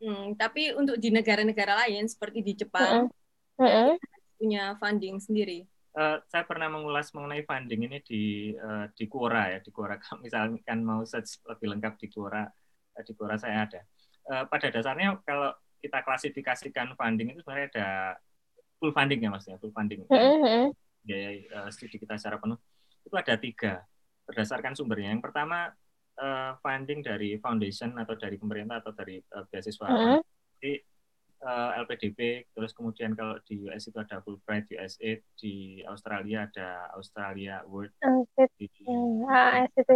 Hmm, 0.00 0.32
tapi 0.32 0.72
untuk 0.72 0.96
di 0.96 1.12
negara-negara 1.12 1.84
lain 1.86 2.08
seperti 2.08 2.40
di 2.40 2.56
Jepang 2.56 3.12
Mm-mm. 3.60 4.00
punya 4.40 4.72
funding 4.80 5.20
sendiri. 5.20 5.68
Eh, 5.90 6.16
saya 6.30 6.46
pernah 6.48 6.72
mengulas 6.72 7.12
mengenai 7.12 7.44
funding 7.44 7.80
ini 7.84 7.98
di 8.00 8.54
eh, 8.56 8.86
di 8.96 9.04
Quora 9.04 9.52
ya, 9.52 9.58
di 9.60 9.68
Quora. 9.68 10.00
Kalau 10.00 10.24
misalkan 10.24 10.80
mau 10.80 11.04
search 11.04 11.44
lebih 11.44 11.76
lengkap 11.76 12.00
di 12.00 12.06
Quora, 12.08 12.48
eh, 12.96 13.02
di 13.04 13.12
Quora 13.12 13.36
saya 13.36 13.68
ada. 13.68 13.80
Eh, 14.30 14.44
pada 14.48 14.66
dasarnya 14.72 15.20
kalau 15.26 15.52
kita 15.82 16.00
klasifikasikan 16.00 16.96
funding 16.96 17.36
itu 17.36 17.44
sebenarnya 17.44 17.68
ada 17.76 17.88
full 18.80 18.96
funding 18.96 19.20
ya 19.20 19.28
maksudnya, 19.28 19.58
full 19.60 19.74
funding. 19.76 20.08
Mm-mm. 20.08 20.72
biaya 21.04 21.28
eh, 21.44 21.68
studi 21.72 21.96
kita 22.00 22.16
secara 22.16 22.40
penuh 22.40 22.60
itu 23.04 23.16
ada 23.16 23.34
tiga 23.36 23.84
berdasarkan 24.24 24.72
sumbernya. 24.72 25.12
Yang 25.12 25.28
pertama 25.28 25.74
eh, 26.20 26.52
funding 26.60 27.00
dari 27.00 27.40
foundation 27.40 27.96
atau 27.96 28.14
dari 28.14 28.36
pemerintah 28.36 28.84
atau 28.84 28.92
dari 28.92 29.16
eh, 29.16 29.44
beasiswa 29.48 29.88
Mm-mm. 29.88 30.20
Jadi, 30.60 30.72
eh, 31.40 31.70
LPDP, 31.80 32.52
terus 32.52 32.76
kemudian 32.76 33.16
kalau 33.16 33.40
di 33.48 33.64
US 33.64 33.88
itu 33.88 33.96
ada 33.96 34.20
Fulbright, 34.20 34.68
USAID, 34.68 35.20
di 35.40 35.80
Australia 35.88 36.44
ada 36.44 36.92
Australia 36.94 37.64
World, 37.64 37.96
Angkit. 38.04 38.48
di 38.60 38.68
AS 39.26 39.72
itu 39.72 39.94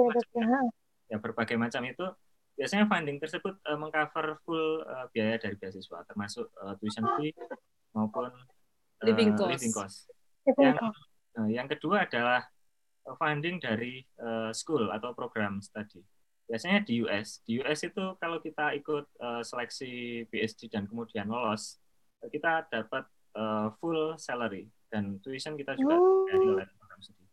ya 1.13 1.21
berbagai 1.21 1.61
macam 1.61 1.85
itu 1.85 2.07
biasanya 2.55 2.87
funding 2.87 3.19
tersebut 3.19 3.55
eh, 3.67 3.79
mengcover 3.79 4.39
full 4.47 4.83
eh, 4.87 5.07
biaya 5.11 5.37
dari 5.39 5.59
beasiswa 5.59 6.07
termasuk 6.07 6.47
eh, 6.49 6.75
tuition 6.79 7.05
fee 7.19 7.35
maupun 7.93 8.31
eh, 8.31 9.05
Living 9.11 9.35
cost. 9.35 9.51
living 9.51 9.75
cost. 9.75 9.97
Yang, 10.45 10.77
nah, 11.35 11.49
yang 11.51 11.67
kedua 11.69 12.07
adalah 12.07 12.47
funding 13.19 13.59
dari 13.59 14.01
eh, 14.01 14.51
school 14.55 14.89
atau 14.95 15.13
program 15.13 15.59
study. 15.61 16.01
Biasanya 16.45 16.85
di 16.85 17.01
US, 17.05 17.41
di 17.45 17.57
US 17.65 17.81
itu 17.85 18.05
kalau 18.21 18.39
kita 18.39 18.77
ikut 18.77 19.05
eh, 19.21 19.43
seleksi 19.43 20.25
PhD 20.29 20.69
dan 20.69 20.85
kemudian 20.85 21.29
lolos, 21.29 21.81
eh, 22.21 22.29
kita 22.29 22.69
dapat 22.69 23.05
eh, 23.35 23.69
full 23.81 24.17
salary 24.21 24.69
dan 24.95 25.19
tuition 25.19 25.59
kita 25.59 25.75
juga 25.75 25.99
Oh. 25.99 26.23
dibayari 26.31 26.47
oleh 26.55 26.67
program 26.79 27.01
studi. 27.03 27.25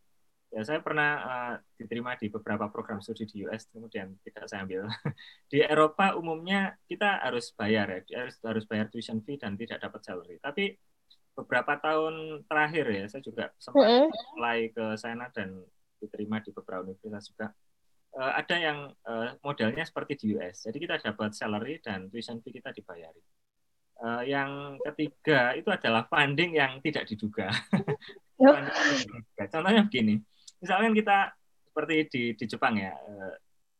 ya 0.52 0.60
saya 0.66 0.84
pernah 0.84 1.10
uh, 1.22 1.54
diterima 1.80 2.12
di 2.18 2.28
beberapa 2.28 2.68
program 2.68 3.00
studi 3.00 3.24
di 3.24 3.46
US 3.48 3.70
kemudian 3.72 4.18
tidak 4.20 4.50
saya 4.50 4.66
ambil 4.66 4.84
di 5.52 5.64
Eropa 5.64 6.12
umumnya 6.18 6.76
kita 6.90 7.22
harus 7.24 7.54
bayar 7.56 8.04
ya 8.04 8.20
harus 8.20 8.36
harus 8.44 8.64
bayar 8.68 8.90
tuition 8.92 9.24
fee 9.24 9.40
dan 9.40 9.56
tidak 9.56 9.80
dapat 9.80 10.04
salary 10.04 10.36
tapi 10.44 10.76
beberapa 11.32 11.80
tahun 11.80 12.44
terakhir 12.44 12.84
ya 12.84 13.04
saya 13.08 13.22
juga 13.24 13.44
sempat 13.56 13.80
mm 13.80 13.88
-hmm. 13.88 14.08
mulai 14.36 14.58
ke 14.68 14.84
sana 15.00 15.32
dan 15.32 15.56
diterima 16.02 16.42
di 16.44 16.50
beberapa 16.52 16.84
universitas 16.84 17.32
juga 17.32 17.46
uh, 18.16 18.32
ada 18.36 18.56
yang 18.56 18.78
uh, 19.08 19.36
modelnya 19.40 19.84
seperti 19.84 20.16
di 20.18 20.24
US 20.36 20.68
jadi 20.68 20.76
kita 20.76 20.96
dapat 21.00 21.32
salary 21.32 21.80
dan 21.80 22.08
tuition 22.12 22.40
fee 22.40 22.54
kita 22.60 22.72
dibayari. 22.72 23.22
Uh, 24.02 24.22
yang 24.26 24.82
ketiga 24.90 25.54
itu 25.54 25.70
adalah 25.70 26.02
funding 26.12 26.58
yang 26.58 26.82
tidak 26.82 27.06
diduga. 27.06 27.54
Contohnya 29.38 29.86
begini. 29.86 30.18
Misalkan 30.58 30.90
kita 30.90 31.30
seperti 31.70 31.94
di 32.10 32.22
di 32.34 32.44
Jepang 32.50 32.74
ya 32.76 32.92
uh, 32.92 33.34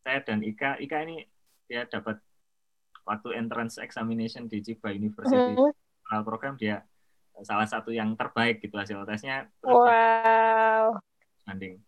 saya 0.07 0.23
dan 0.23 0.41
Ika. 0.41 0.79
Ika 0.79 0.97
ini 1.05 1.27
dia 1.67 1.85
dapat 1.91 2.23
waktu 3.03 3.35
entrance 3.35 3.83
examination 3.83 4.47
di 4.47 4.63
Chiba 4.63 4.95
University. 4.95 5.59
Mm 5.59 5.75
-hmm. 5.75 6.23
program 6.23 6.55
dia 6.55 6.87
salah 7.43 7.67
satu 7.67 7.91
yang 7.91 8.15
terbaik 8.15 8.63
gitu 8.63 8.79
hasil 8.79 9.03
tesnya. 9.09 9.51
Wow. 9.65 11.01
banding 11.43 11.83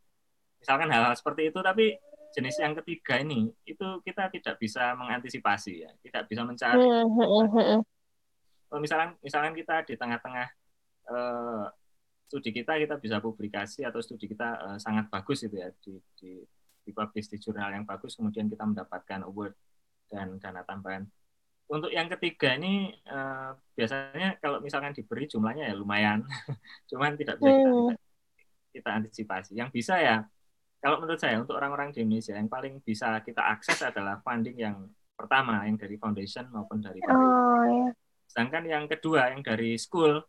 misalkan 0.58 0.88
hal-hal 0.88 1.12
seperti 1.12 1.52
itu 1.52 1.60
tapi 1.60 1.94
jenis 2.34 2.58
yang 2.58 2.74
ketiga 2.82 3.22
ini 3.22 3.48
itu 3.62 3.86
kita 4.02 4.28
tidak 4.34 4.58
bisa 4.58 4.92
mengantisipasi 4.98 5.86
ya. 5.86 5.90
Tidak 6.02 6.26
bisa 6.26 6.42
mencari. 6.42 6.82
Mm 6.82 7.08
-hmm. 7.08 7.80
kalau 8.68 8.80
misalkan 8.82 9.14
misalkan 9.22 9.54
kita 9.54 9.86
di 9.86 9.94
tengah-tengah 9.94 10.48
uh, 11.06 11.70
studi 12.26 12.50
kita 12.50 12.74
kita 12.74 12.98
bisa 12.98 13.22
publikasi 13.22 13.86
atau 13.86 14.02
studi 14.02 14.26
kita 14.26 14.58
uh, 14.58 14.78
sangat 14.82 15.06
bagus 15.06 15.46
itu 15.46 15.62
ya 15.62 15.70
di, 15.78 15.94
di 16.18 16.42
dipublish 16.84 17.30
di 17.30 17.38
jurnal 17.38 17.70
yang 17.72 17.86
bagus 17.86 18.18
kemudian 18.18 18.50
kita 18.50 18.66
mendapatkan 18.66 19.24
award 19.24 19.54
dan 20.12 20.36
dana 20.38 20.62
tambahan. 20.66 21.08
Untuk 21.64 21.88
yang 21.88 22.12
ketiga 22.12 22.60
ini 22.60 22.92
uh, 23.08 23.56
biasanya 23.72 24.36
kalau 24.36 24.60
misalkan 24.60 24.92
diberi 24.92 25.24
jumlahnya 25.24 25.72
ya 25.72 25.74
lumayan. 25.74 26.20
Cuman 26.92 27.16
tidak 27.16 27.40
bisa 27.40 27.56
kita, 27.56 27.70
hmm. 27.72 27.96
kita 28.76 28.90
antisipasi. 29.00 29.52
Yang 29.56 29.70
bisa 29.72 29.96
ya 29.96 30.16
kalau 30.84 31.00
menurut 31.00 31.16
saya 31.16 31.40
untuk 31.40 31.56
orang-orang 31.56 31.96
di 31.96 32.04
Indonesia 32.04 32.36
yang 32.36 32.52
paling 32.52 32.84
bisa 32.84 33.24
kita 33.24 33.40
akses 33.40 33.80
adalah 33.80 34.20
funding 34.20 34.60
yang 34.60 34.76
pertama 35.16 35.64
yang 35.64 35.80
dari 35.80 35.96
foundation 35.96 36.44
maupun 36.52 36.84
dari 36.84 37.00
oh, 37.08 37.64
ya. 37.64 37.88
sedangkan 38.28 38.68
yang 38.68 38.84
kedua 38.84 39.32
yang 39.32 39.40
dari 39.40 39.80
school 39.80 40.20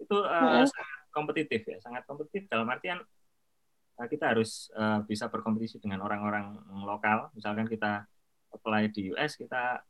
itu 0.00 0.16
uh, 0.16 0.64
hmm 0.64 0.96
kompetitif 1.18 1.66
ya, 1.66 1.78
sangat 1.82 2.06
kompetitif 2.06 2.46
dalam 2.46 2.68
artian 2.70 3.02
uh, 3.98 4.06
kita 4.06 4.30
harus 4.30 4.70
uh, 4.78 5.02
bisa 5.02 5.26
berkompetisi 5.26 5.82
dengan 5.82 6.04
orang-orang 6.06 6.54
lokal. 6.86 7.32
Misalkan 7.34 7.66
kita 7.66 8.06
apply 8.54 8.92
di 8.94 9.10
US, 9.12 9.34
kita 9.34 9.82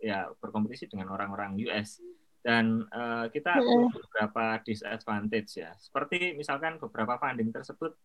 ya 0.00 0.28
berkompetisi 0.40 0.88
dengan 0.88 1.12
orang-orang 1.12 1.56
US 1.68 2.00
dan 2.44 2.84
uh, 2.92 3.28
kita 3.32 3.56
punya 3.56 3.88
beberapa 3.92 4.44
disadvantage 4.64 5.64
ya. 5.64 5.72
Seperti 5.80 6.36
misalkan 6.36 6.76
beberapa 6.76 7.16
funding 7.16 7.48
tersebut 7.48 7.96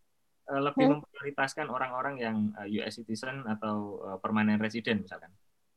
uh, 0.50 0.62
lebih 0.62 0.86
mm. 0.90 0.92
memprioritaskan 0.98 1.70
orang-orang 1.70 2.16
yang 2.20 2.38
uh, 2.58 2.68
US 2.82 2.98
citizen 3.00 3.46
atau 3.46 4.02
uh, 4.04 4.18
permanent 4.18 4.60
resident 4.60 5.06
misalkan. 5.06 5.32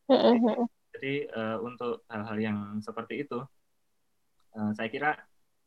Jadi, 0.09 0.39
jadi 0.93 1.15
uh, 1.33 1.59
untuk 1.63 2.05
hal-hal 2.11 2.39
yang 2.41 2.59
seperti 2.83 3.25
itu, 3.25 3.39
uh, 4.57 4.71
saya 4.77 4.89
kira 4.93 5.17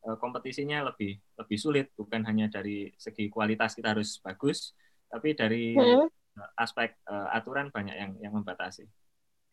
Eh, 0.06 0.16
kompetisinya 0.22 0.86
lebih 0.86 1.18
lebih 1.34 1.58
sulit 1.58 1.90
bukan 1.98 2.22
hanya 2.30 2.46
dari 2.46 2.94
segi 2.94 3.26
kualitas 3.26 3.74
kita 3.74 3.90
harus 3.90 4.22
bagus 4.22 4.70
tapi 5.10 5.34
dari 5.34 5.74
hmm. 5.74 6.06
aspek 6.54 6.94
uh, 7.10 7.26
aturan 7.34 7.74
banyak 7.74 7.96
yang 7.98 8.12
yang 8.22 8.32
membatasi 8.38 8.86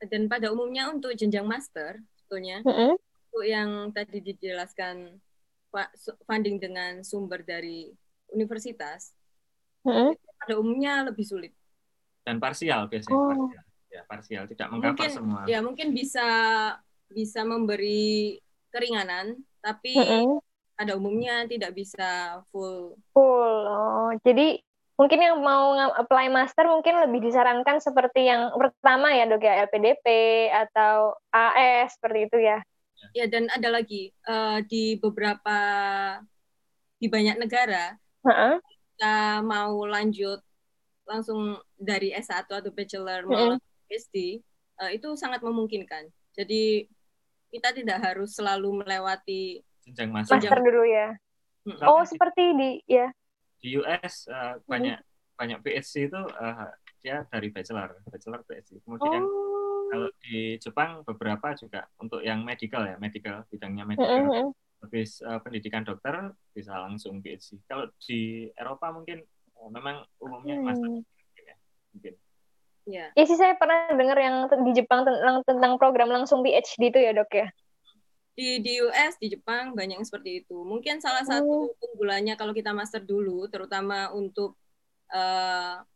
dan 0.06 0.30
pada 0.30 0.54
umumnya 0.54 0.94
untuk 0.94 1.10
jenjang 1.18 1.50
master 1.50 1.98
sebetulnya 2.14 2.62
hmm. 2.62 2.94
untuk 3.34 3.46
yang 3.50 3.90
tadi 3.98 4.22
dijelaskan 4.22 5.18
funding 6.30 6.62
dengan 6.62 7.02
sumber 7.02 7.42
dari 7.42 7.90
universitas 8.30 9.18
hmm. 9.84 10.12
pada 10.16 10.54
umumnya 10.60 11.08
lebih 11.08 11.26
sulit 11.28 11.54
dan 12.24 12.40
parsial 12.40 12.88
biasanya 12.88 13.16
oh. 13.16 13.30
parsial. 13.32 13.64
ya 13.94 14.02
parsial 14.10 14.44
tidak 14.50 14.68
mengcover 14.74 15.08
semua 15.12 15.42
ya 15.46 15.60
mungkin 15.62 15.94
bisa 15.94 16.28
bisa 17.14 17.46
memberi 17.46 18.42
keringanan 18.74 19.38
tapi 19.62 19.96
mm-hmm. 19.96 20.44
pada 20.76 20.98
umumnya 21.00 21.48
tidak 21.48 21.72
bisa 21.72 22.44
full. 22.52 23.00
Full. 23.16 23.56
Oh, 23.70 24.12
jadi 24.28 24.60
mungkin 25.00 25.20
yang 25.22 25.40
mau 25.40 25.78
apply 25.94 26.28
master 26.34 26.68
mungkin 26.68 27.00
lebih 27.00 27.24
disarankan 27.30 27.80
seperti 27.80 28.28
yang 28.28 28.52
pertama 28.60 29.16
ya 29.16 29.26
dok 29.30 29.42
ya 29.42 29.64
LPDP 29.70 30.06
atau 30.52 31.16
AS 31.32 31.96
seperti 31.96 32.28
itu 32.28 32.38
ya. 32.44 32.60
Ya 33.16 33.26
dan 33.30 33.48
ada 33.54 33.72
lagi 33.72 34.12
uh, 34.28 34.60
di 34.66 35.00
beberapa 35.00 35.58
di 37.00 37.08
banyak 37.12 37.36
negara 37.36 38.00
uh-uh. 38.24 38.64
Kita 38.94 39.42
mau 39.42 39.84
lanjut 39.90 40.40
langsung 41.04 41.60
dari 41.76 42.14
S1 42.14 42.48
atau 42.48 42.72
bachelor 42.72 43.26
mau. 43.28 43.58
PhD 43.94 44.42
uh, 44.82 44.90
itu 44.90 45.14
sangat 45.14 45.46
memungkinkan. 45.46 46.10
Jadi 46.34 46.88
kita 47.54 47.70
tidak 47.78 48.02
harus 48.02 48.34
selalu 48.34 48.82
melewati 48.82 49.62
jenjang 49.86 50.10
master. 50.10 50.42
Master 50.42 50.60
dulu 50.64 50.84
ya. 50.88 51.14
Hmm. 51.64 51.78
Oh, 51.86 52.02
seperti 52.02 52.44
di 52.58 52.70
ya. 52.90 53.08
Di 53.62 53.78
US 53.78 54.26
uh, 54.28 54.58
eh, 54.58 54.66
banyak 54.66 54.98
hmm. 54.98 55.38
banyak 55.38 55.60
PhD 55.62 56.10
itu 56.10 56.22
uh, 56.22 56.70
dia 57.04 57.28
dari 57.30 57.54
bachelor, 57.54 58.02
bachelor 58.10 58.42
PhD. 58.48 58.82
Kemudian 58.82 59.22
oh. 59.22 59.92
kalau 59.94 60.10
di 60.24 60.58
Jepang 60.58 61.06
beberapa 61.06 61.54
juga 61.54 61.86
untuk 62.02 62.26
yang 62.26 62.42
medical 62.42 62.82
ya, 62.88 62.98
medical 62.98 63.46
bidangnya 63.52 63.84
medical. 63.86 64.10
Mm 64.10 64.30
-hmm. 64.32 64.48
Habis 64.84 65.24
uh, 65.24 65.40
pendidikan 65.40 65.88
dokter 65.88 66.36
bisa 66.52 66.76
langsung 66.76 67.24
PhD. 67.24 67.64
Kalau 67.66 67.88
di 68.04 68.52
Eropa 68.60 68.92
mungkin 68.92 69.24
uh, 69.64 69.70
memang 69.72 70.04
umumnya 70.20 70.60
hmm. 70.60 70.66
master 70.68 70.90
ya, 71.40 71.56
mungkin. 71.96 72.14
Ya. 72.84 73.06
ya 73.16 73.24
sih 73.24 73.40
saya 73.40 73.56
pernah 73.56 73.96
dengar 73.96 74.20
yang 74.20 74.52
di 74.68 74.72
Jepang 74.76 75.08
tentang 75.08 75.40
tentang 75.48 75.80
program 75.80 76.12
langsung 76.12 76.44
PhD 76.44 76.92
itu 76.92 77.00
ya 77.00 77.16
dok 77.16 77.32
ya. 77.32 77.48
Di 78.36 78.60
di 78.60 78.84
US, 78.84 79.16
di 79.24 79.32
Jepang 79.32 79.72
banyak 79.72 80.04
yang 80.04 80.08
seperti 80.08 80.44
itu. 80.44 80.58
Mungkin 80.68 81.00
salah 81.00 81.24
satu 81.24 81.72
oh. 81.72 81.86
unggulannya 81.94 82.36
kalau 82.36 82.52
kita 82.52 82.76
master 82.76 83.00
dulu, 83.00 83.48
terutama 83.48 84.12
untuk 84.12 84.60
uh, 85.16 85.80
eh, 85.80 85.88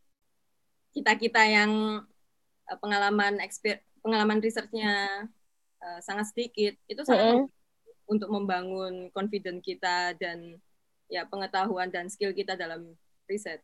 kita 0.96 1.18
kita 1.20 1.42
yang 1.44 1.72
uh, 2.72 2.78
pengalaman 2.80 3.42
eksper 3.44 3.84
pengalaman 4.00 4.40
risetnya 4.40 5.28
uh, 5.84 6.00
sangat 6.00 6.32
sedikit, 6.32 6.78
itu 6.88 7.02
sangat 7.04 7.26
mm 7.26 7.38
-hmm. 7.44 7.57
Untuk 8.08 8.32
membangun 8.32 9.12
confidence 9.12 9.62
kita 9.64 10.16
dan 10.16 10.56
ya 11.12 11.28
pengetahuan 11.28 11.92
dan 11.92 12.08
skill 12.08 12.32
kita 12.32 12.56
dalam 12.56 12.96
riset. 13.28 13.64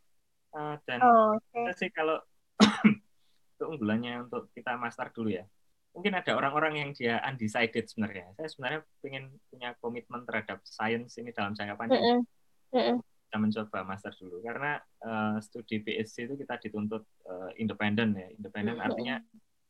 Uh, 0.53 0.77
dan 0.85 1.01
oh, 1.01 1.33
okay. 1.39 1.73
sih 1.79 1.89
kalau 1.89 2.21
keunggulannya 3.59 4.27
untuk 4.27 4.51
kita 4.53 4.75
master 4.75 5.09
dulu 5.15 5.33
ya. 5.33 5.47
Mungkin 5.93 6.13
ada 6.17 6.33
orang-orang 6.33 6.73
yang 6.81 6.89
dia 6.91 7.21
undecided 7.21 7.85
sebenarnya. 7.85 8.33
Saya 8.37 8.49
sebenarnya 8.49 8.79
ingin 9.05 9.29
punya 9.49 9.77
komitmen 9.77 10.25
terhadap 10.25 10.61
sains 10.65 11.13
ini 11.21 11.29
dalam 11.29 11.53
jangka 11.53 11.77
panjang. 11.77 12.25
Mm 12.73 12.81
-hmm. 12.81 12.97
Kita 13.29 13.37
mencoba 13.37 13.77
master 13.85 14.13
dulu 14.17 14.41
karena 14.41 14.81
uh, 15.05 15.37
studi 15.37 15.81
PhD 15.81 16.29
itu 16.29 16.35
kita 16.37 16.57
dituntut 16.57 17.05
uh, 17.29 17.49
independen 17.61 18.17
ya. 18.17 18.27
Independen 18.33 18.77
mm 18.77 18.81
-hmm. 18.81 18.87
artinya 18.89 19.15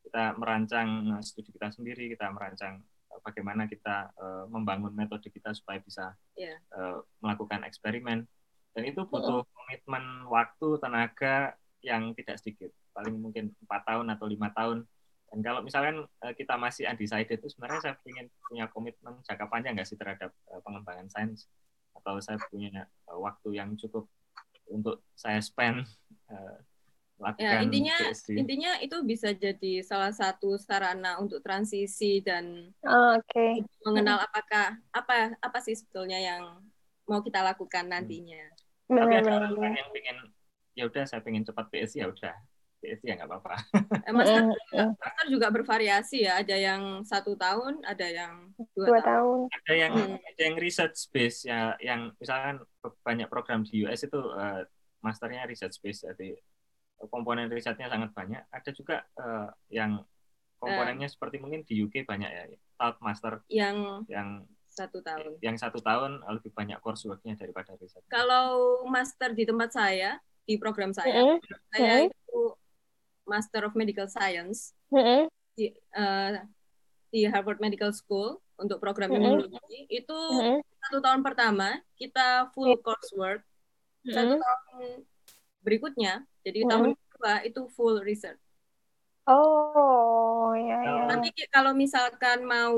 kita 0.03 0.23
merancang 0.38 0.89
eh, 1.17 1.21
studi 1.23 1.49
kita 1.51 1.73
sendiri, 1.73 2.05
kita 2.12 2.29
merancang 2.29 2.83
bagaimana 3.23 3.65
kita 3.65 4.12
uh, 4.19 4.45
membangun 4.51 4.91
metode 4.91 5.25
kita 5.31 5.55
supaya 5.55 5.79
bisa 5.79 6.13
yeah. 6.36 6.53
Iya. 6.53 6.57
uh, 6.75 6.97
melakukan 7.23 7.63
eksperimen 7.63 8.27
dan 8.75 8.83
itu 8.83 9.01
butuh 9.07 9.47
komitmen 9.55 10.27
waktu 10.27 10.67
tenaga 10.83 11.55
yang 11.79 12.12
tidak 12.13 12.38
sedikit 12.43 12.69
paling 12.91 13.15
mungkin 13.17 13.55
empat 13.65 13.81
tahun 13.88 14.05
atau 14.13 14.25
lima 14.27 14.51
tahun 14.51 14.86
dan 15.33 15.39
kalau 15.41 15.65
misalkan 15.65 16.05
uh, 16.05 16.33
kita 16.38 16.53
masih 16.59 16.86
undecided 16.86 17.41
itu 17.41 17.47
sebenarnya 17.49 17.79
saya 17.81 17.95
ingin 18.05 18.29
punya 18.45 18.65
komitmen 18.69 19.17
jangka 19.25 19.49
panjang 19.49 19.73
nggak 19.73 19.89
sih 19.89 19.97
terhadap 19.97 20.29
uh, 20.53 20.62
pengembangan 20.62 21.09
sains 21.09 21.49
atau 21.97 22.19
saya 22.21 22.38
punya 22.51 22.86
uh, 23.09 23.17
waktu 23.17 23.57
yang 23.57 23.73
cukup 23.79 24.05
untuk 24.69 25.01
saya 25.17 25.41
spend 25.41 25.88
uh, 26.29 26.57
ya, 27.39 27.62
intinya 27.63 27.95
PhD. 28.12 28.30
intinya 28.36 28.71
itu 28.82 28.97
bisa 29.06 29.32
jadi 29.32 29.86
salah 29.86 30.12
satu 30.12 30.60
sarana 30.60 31.21
untuk 31.21 31.39
transisi 31.39 32.19
dan 32.19 32.73
oh, 32.84 33.15
okay. 33.19 33.63
mengenal 33.86 34.19
apakah 34.23 34.76
apa 34.91 35.38
apa 35.39 35.58
sih 35.63 35.78
sebetulnya 35.78 36.19
yang 36.19 36.43
mau 37.08 37.19
kita 37.23 37.43
lakukan 37.43 37.88
nantinya. 37.88 38.43
Hmm. 38.88 38.97
Tapi 38.99 39.13
ada 39.19 39.32
orang 39.52 39.73
yang 39.76 39.89
ingin 39.91 40.17
ya 40.73 40.84
udah 40.89 41.04
saya 41.06 41.21
pengen 41.21 41.45
cepat 41.45 41.69
PhD 41.69 42.02
ya 42.02 42.08
udah 42.10 42.36
PhD 42.84 43.04
ya 43.08 43.15
nggak 43.15 43.30
apa-apa. 43.32 43.56
Eh, 44.04 44.12
master, 44.12 44.43
master 44.99 45.26
juga 45.32 45.47
bervariasi 45.47 46.28
ya. 46.28 46.43
Ada 46.43 46.56
yang 46.60 46.82
satu 47.08 47.39
tahun, 47.39 47.80
ada 47.88 48.04
yang 48.04 48.52
dua, 48.76 48.88
dua 48.91 48.99
tahun. 48.99 49.47
tahun. 49.47 49.56
Ada 49.63 49.73
yang 49.73 49.93
hmm. 49.95 50.17
ada 50.19 50.41
yang 50.43 50.56
research 50.60 51.08
base 51.15 51.47
ya, 51.47 51.80
yang 51.80 52.12
misalkan 52.19 52.60
banyak 53.04 53.28
program 53.32 53.63
di 53.63 53.88
US 53.88 54.04
itu 54.04 54.19
uh, 54.19 54.67
masternya 54.99 55.47
research 55.47 55.80
based 55.84 56.08
jadi 56.08 56.39
komponen 57.07 57.51
risetnya 57.51 57.89
sangat 57.89 58.11
banyak. 58.13 58.41
Ada 58.51 58.69
juga 58.75 59.03
uh, 59.19 59.49
yang 59.71 60.03
komponennya 60.59 61.07
uh, 61.07 61.13
seperti 61.13 61.43
mungkin 61.43 61.67
di 61.67 61.83
UK 61.83 62.07
banyak 62.07 62.29
ya, 62.29 62.43
Out 62.79 63.03
Master 63.03 63.43
yang 63.51 64.07
yang 64.07 64.47
satu 64.73 65.05
tahun. 65.05 65.37
Yang 65.39 65.57
satu 65.61 65.79
tahun 65.79 66.25
lebih 66.25 66.51
banyak 66.51 66.81
courseworknya 66.81 67.37
daripada 67.37 67.77
riset. 67.77 68.01
Kalau 68.09 68.81
master 68.89 69.37
di 69.37 69.45
tempat 69.45 69.69
saya 69.69 70.17
di 70.43 70.57
program 70.57 70.91
saya, 70.91 71.13
mm 71.13 71.25
-hmm. 71.29 71.37
saya 71.71 71.93
mm 71.93 72.01
-hmm. 72.01 72.09
itu 72.09 72.41
Master 73.23 73.61
of 73.69 73.77
Medical 73.77 74.09
Science 74.09 74.75
mm 74.91 74.99
-hmm. 74.99 75.21
di 75.55 75.65
uh, 75.95 76.41
di 77.13 77.29
Harvard 77.29 77.61
Medical 77.61 77.93
School 77.93 78.41
untuk 78.57 78.81
program 78.81 79.13
mm 79.13 79.15
-hmm. 79.15 79.29
imunologi 79.29 79.79
itu 79.87 80.17
mm 80.17 80.41
-hmm. 80.41 80.57
satu 80.83 80.97
tahun 80.99 81.21
pertama 81.21 81.79
kita 81.95 82.51
full 82.51 82.75
coursework, 82.81 83.45
mm 83.45 84.09
-hmm. 84.09 84.15
satu 84.17 84.33
tahun 84.41 84.83
berikutnya 85.63 86.28
jadi 86.43 86.60
mm 86.62 86.65
-hmm. 86.67 86.71
tahun 86.71 86.89
kedua 86.93 87.34
itu 87.47 87.62
full 87.71 88.04
research. 88.04 88.43
Oh, 89.23 90.52
ya, 90.52 90.84
ya. 90.84 91.04
Tapi 91.08 91.32
kalau 91.47 91.71
misalkan 91.71 92.43
mau 92.43 92.76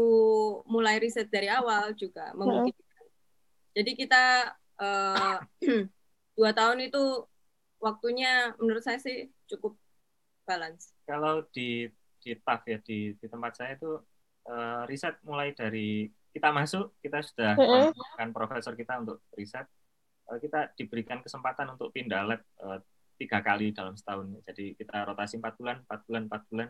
mulai 0.70 1.02
riset 1.02 1.26
dari 1.34 1.50
awal 1.50 1.98
juga 1.98 2.30
memungkinkan. 2.38 2.86
Hmm. 3.02 3.10
Jadi 3.74 3.92
kita 3.98 4.54
uh, 4.78 5.42
dua 6.38 6.52
tahun 6.54 6.86
itu 6.86 7.26
waktunya 7.82 8.54
menurut 8.62 8.86
saya 8.86 9.02
sih 9.02 9.34
cukup 9.50 9.74
balance. 10.46 10.94
Kalau 11.10 11.50
di 11.50 11.90
di 12.22 12.38
TAF 12.38 12.62
ya 12.70 12.78
di 12.86 13.18
di 13.18 13.26
tempat 13.26 13.58
saya 13.58 13.74
itu 13.74 13.98
uh, 14.46 14.86
riset 14.86 15.18
mulai 15.26 15.50
dari 15.58 16.10
kita 16.30 16.54
masuk 16.54 16.94
kita 17.02 17.26
sudah 17.26 17.58
kan 18.18 18.30
profesor 18.30 18.78
kita 18.78 19.02
untuk 19.02 19.22
riset 19.34 19.66
kita 20.42 20.74
diberikan 20.74 21.22
kesempatan 21.22 21.70
untuk 21.74 21.94
pindah 21.94 22.22
lab 22.26 22.42
uh, 22.62 22.82
tiga 23.16 23.40
kali 23.40 23.72
dalam 23.72 23.96
setahun. 23.96 24.28
Jadi 24.44 24.76
kita 24.76 25.06
rotasi 25.08 25.40
empat 25.40 25.56
bulan, 25.56 25.78
empat 25.86 26.00
bulan, 26.10 26.22
empat 26.28 26.42
bulan. 26.52 26.70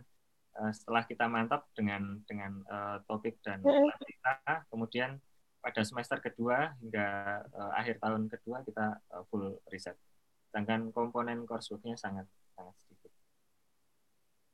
Uh, 0.56 0.72
setelah 0.72 1.04
kita 1.04 1.26
mantap 1.28 1.68
dengan 1.76 2.20
dengan 2.28 2.64
topik 3.08 3.40
dan 3.44 3.60
kita, 4.06 4.64
kemudian 4.72 5.20
pada 5.60 5.82
semester 5.82 6.22
kedua 6.22 6.78
hingga 6.78 7.42
akhir 7.74 7.98
tahun 7.98 8.30
kedua 8.30 8.62
kita 8.62 9.02
full 9.34 9.58
riset. 9.74 9.98
Sedangkan 10.54 10.94
komponen 10.94 11.44
coursework-nya 11.44 11.98
sangat 12.00 12.30
sangat 12.56 12.72
sedikit. 12.86 13.12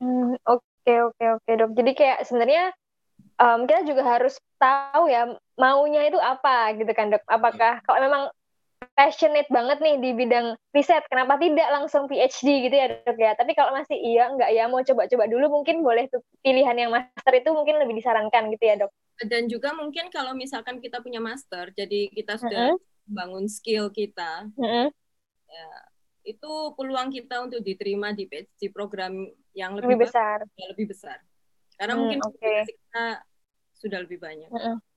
Hmm, 0.01 0.33
oke 0.47 0.93
oke 1.11 1.25
oke 1.37 1.51
dok. 1.51 1.71
Jadi 1.77 1.91
kayak 1.93 2.25
sebenarnya 2.25 2.73
um, 3.37 3.69
kita 3.69 3.85
juga 3.85 4.01
harus 4.07 4.39
tahu 4.57 5.11
ya 5.11 5.29
maunya 5.59 6.09
itu 6.09 6.17
apa 6.17 6.73
gitu 6.79 6.89
kan 6.95 7.13
dok. 7.13 7.21
Apakah 7.29 7.83
kalau 7.85 7.99
memang 8.01 8.23
passionate 8.97 9.49
banget 9.49 9.77
nih 9.81 9.95
di 10.01 10.09
bidang 10.17 10.57
riset, 10.73 11.05
kenapa 11.07 11.37
tidak 11.37 11.69
langsung 11.69 12.09
PhD 12.09 12.69
gitu 12.69 12.75
ya 12.75 12.87
dok 13.05 13.17
ya? 13.17 13.33
Tapi 13.37 13.53
kalau 13.53 13.73
masih 13.73 13.97
iya 13.97 14.29
enggak 14.29 14.49
ya 14.53 14.65
mau 14.65 14.81
coba-coba 14.81 15.29
dulu 15.29 15.61
mungkin 15.61 15.85
boleh 15.85 16.09
tuh 16.09 16.21
pilihan 16.41 16.73
yang 16.73 16.91
master 16.93 17.33
itu 17.33 17.49
mungkin 17.53 17.77
lebih 17.77 17.97
disarankan 17.97 18.49
gitu 18.53 18.63
ya 18.65 18.75
dok. 18.81 18.91
Dan 19.21 19.45
juga 19.45 19.77
mungkin 19.77 20.09
kalau 20.09 20.33
misalkan 20.33 20.81
kita 20.81 21.01
punya 21.01 21.21
master, 21.21 21.69
jadi 21.77 22.09
kita 22.09 22.41
sudah 22.41 22.73
mm 22.73 22.77
-hmm. 22.77 23.13
bangun 23.13 23.45
skill 23.45 23.93
kita, 23.93 24.49
mm 24.57 24.65
-hmm. 24.65 24.87
ya, 25.45 25.69
itu 26.25 26.51
peluang 26.73 27.13
kita 27.13 27.45
untuk 27.45 27.61
diterima 27.61 28.17
di 28.17 28.25
PhD 28.25 28.73
program 28.73 29.29
yang 29.53 29.77
lebih, 29.77 29.93
lebih 29.93 30.09
besar, 30.09 30.41
ya, 30.57 30.65
lebih 30.73 30.89
besar. 30.89 31.21
Karena 31.77 31.93
mm, 31.93 31.99
mungkin 32.01 32.19
okay. 32.25 32.65
kita 32.65 33.21
sudah 33.77 33.99
lebih 34.01 34.17
banyak. 34.17 34.49
Mm 34.49 34.57
-hmm 34.57 34.90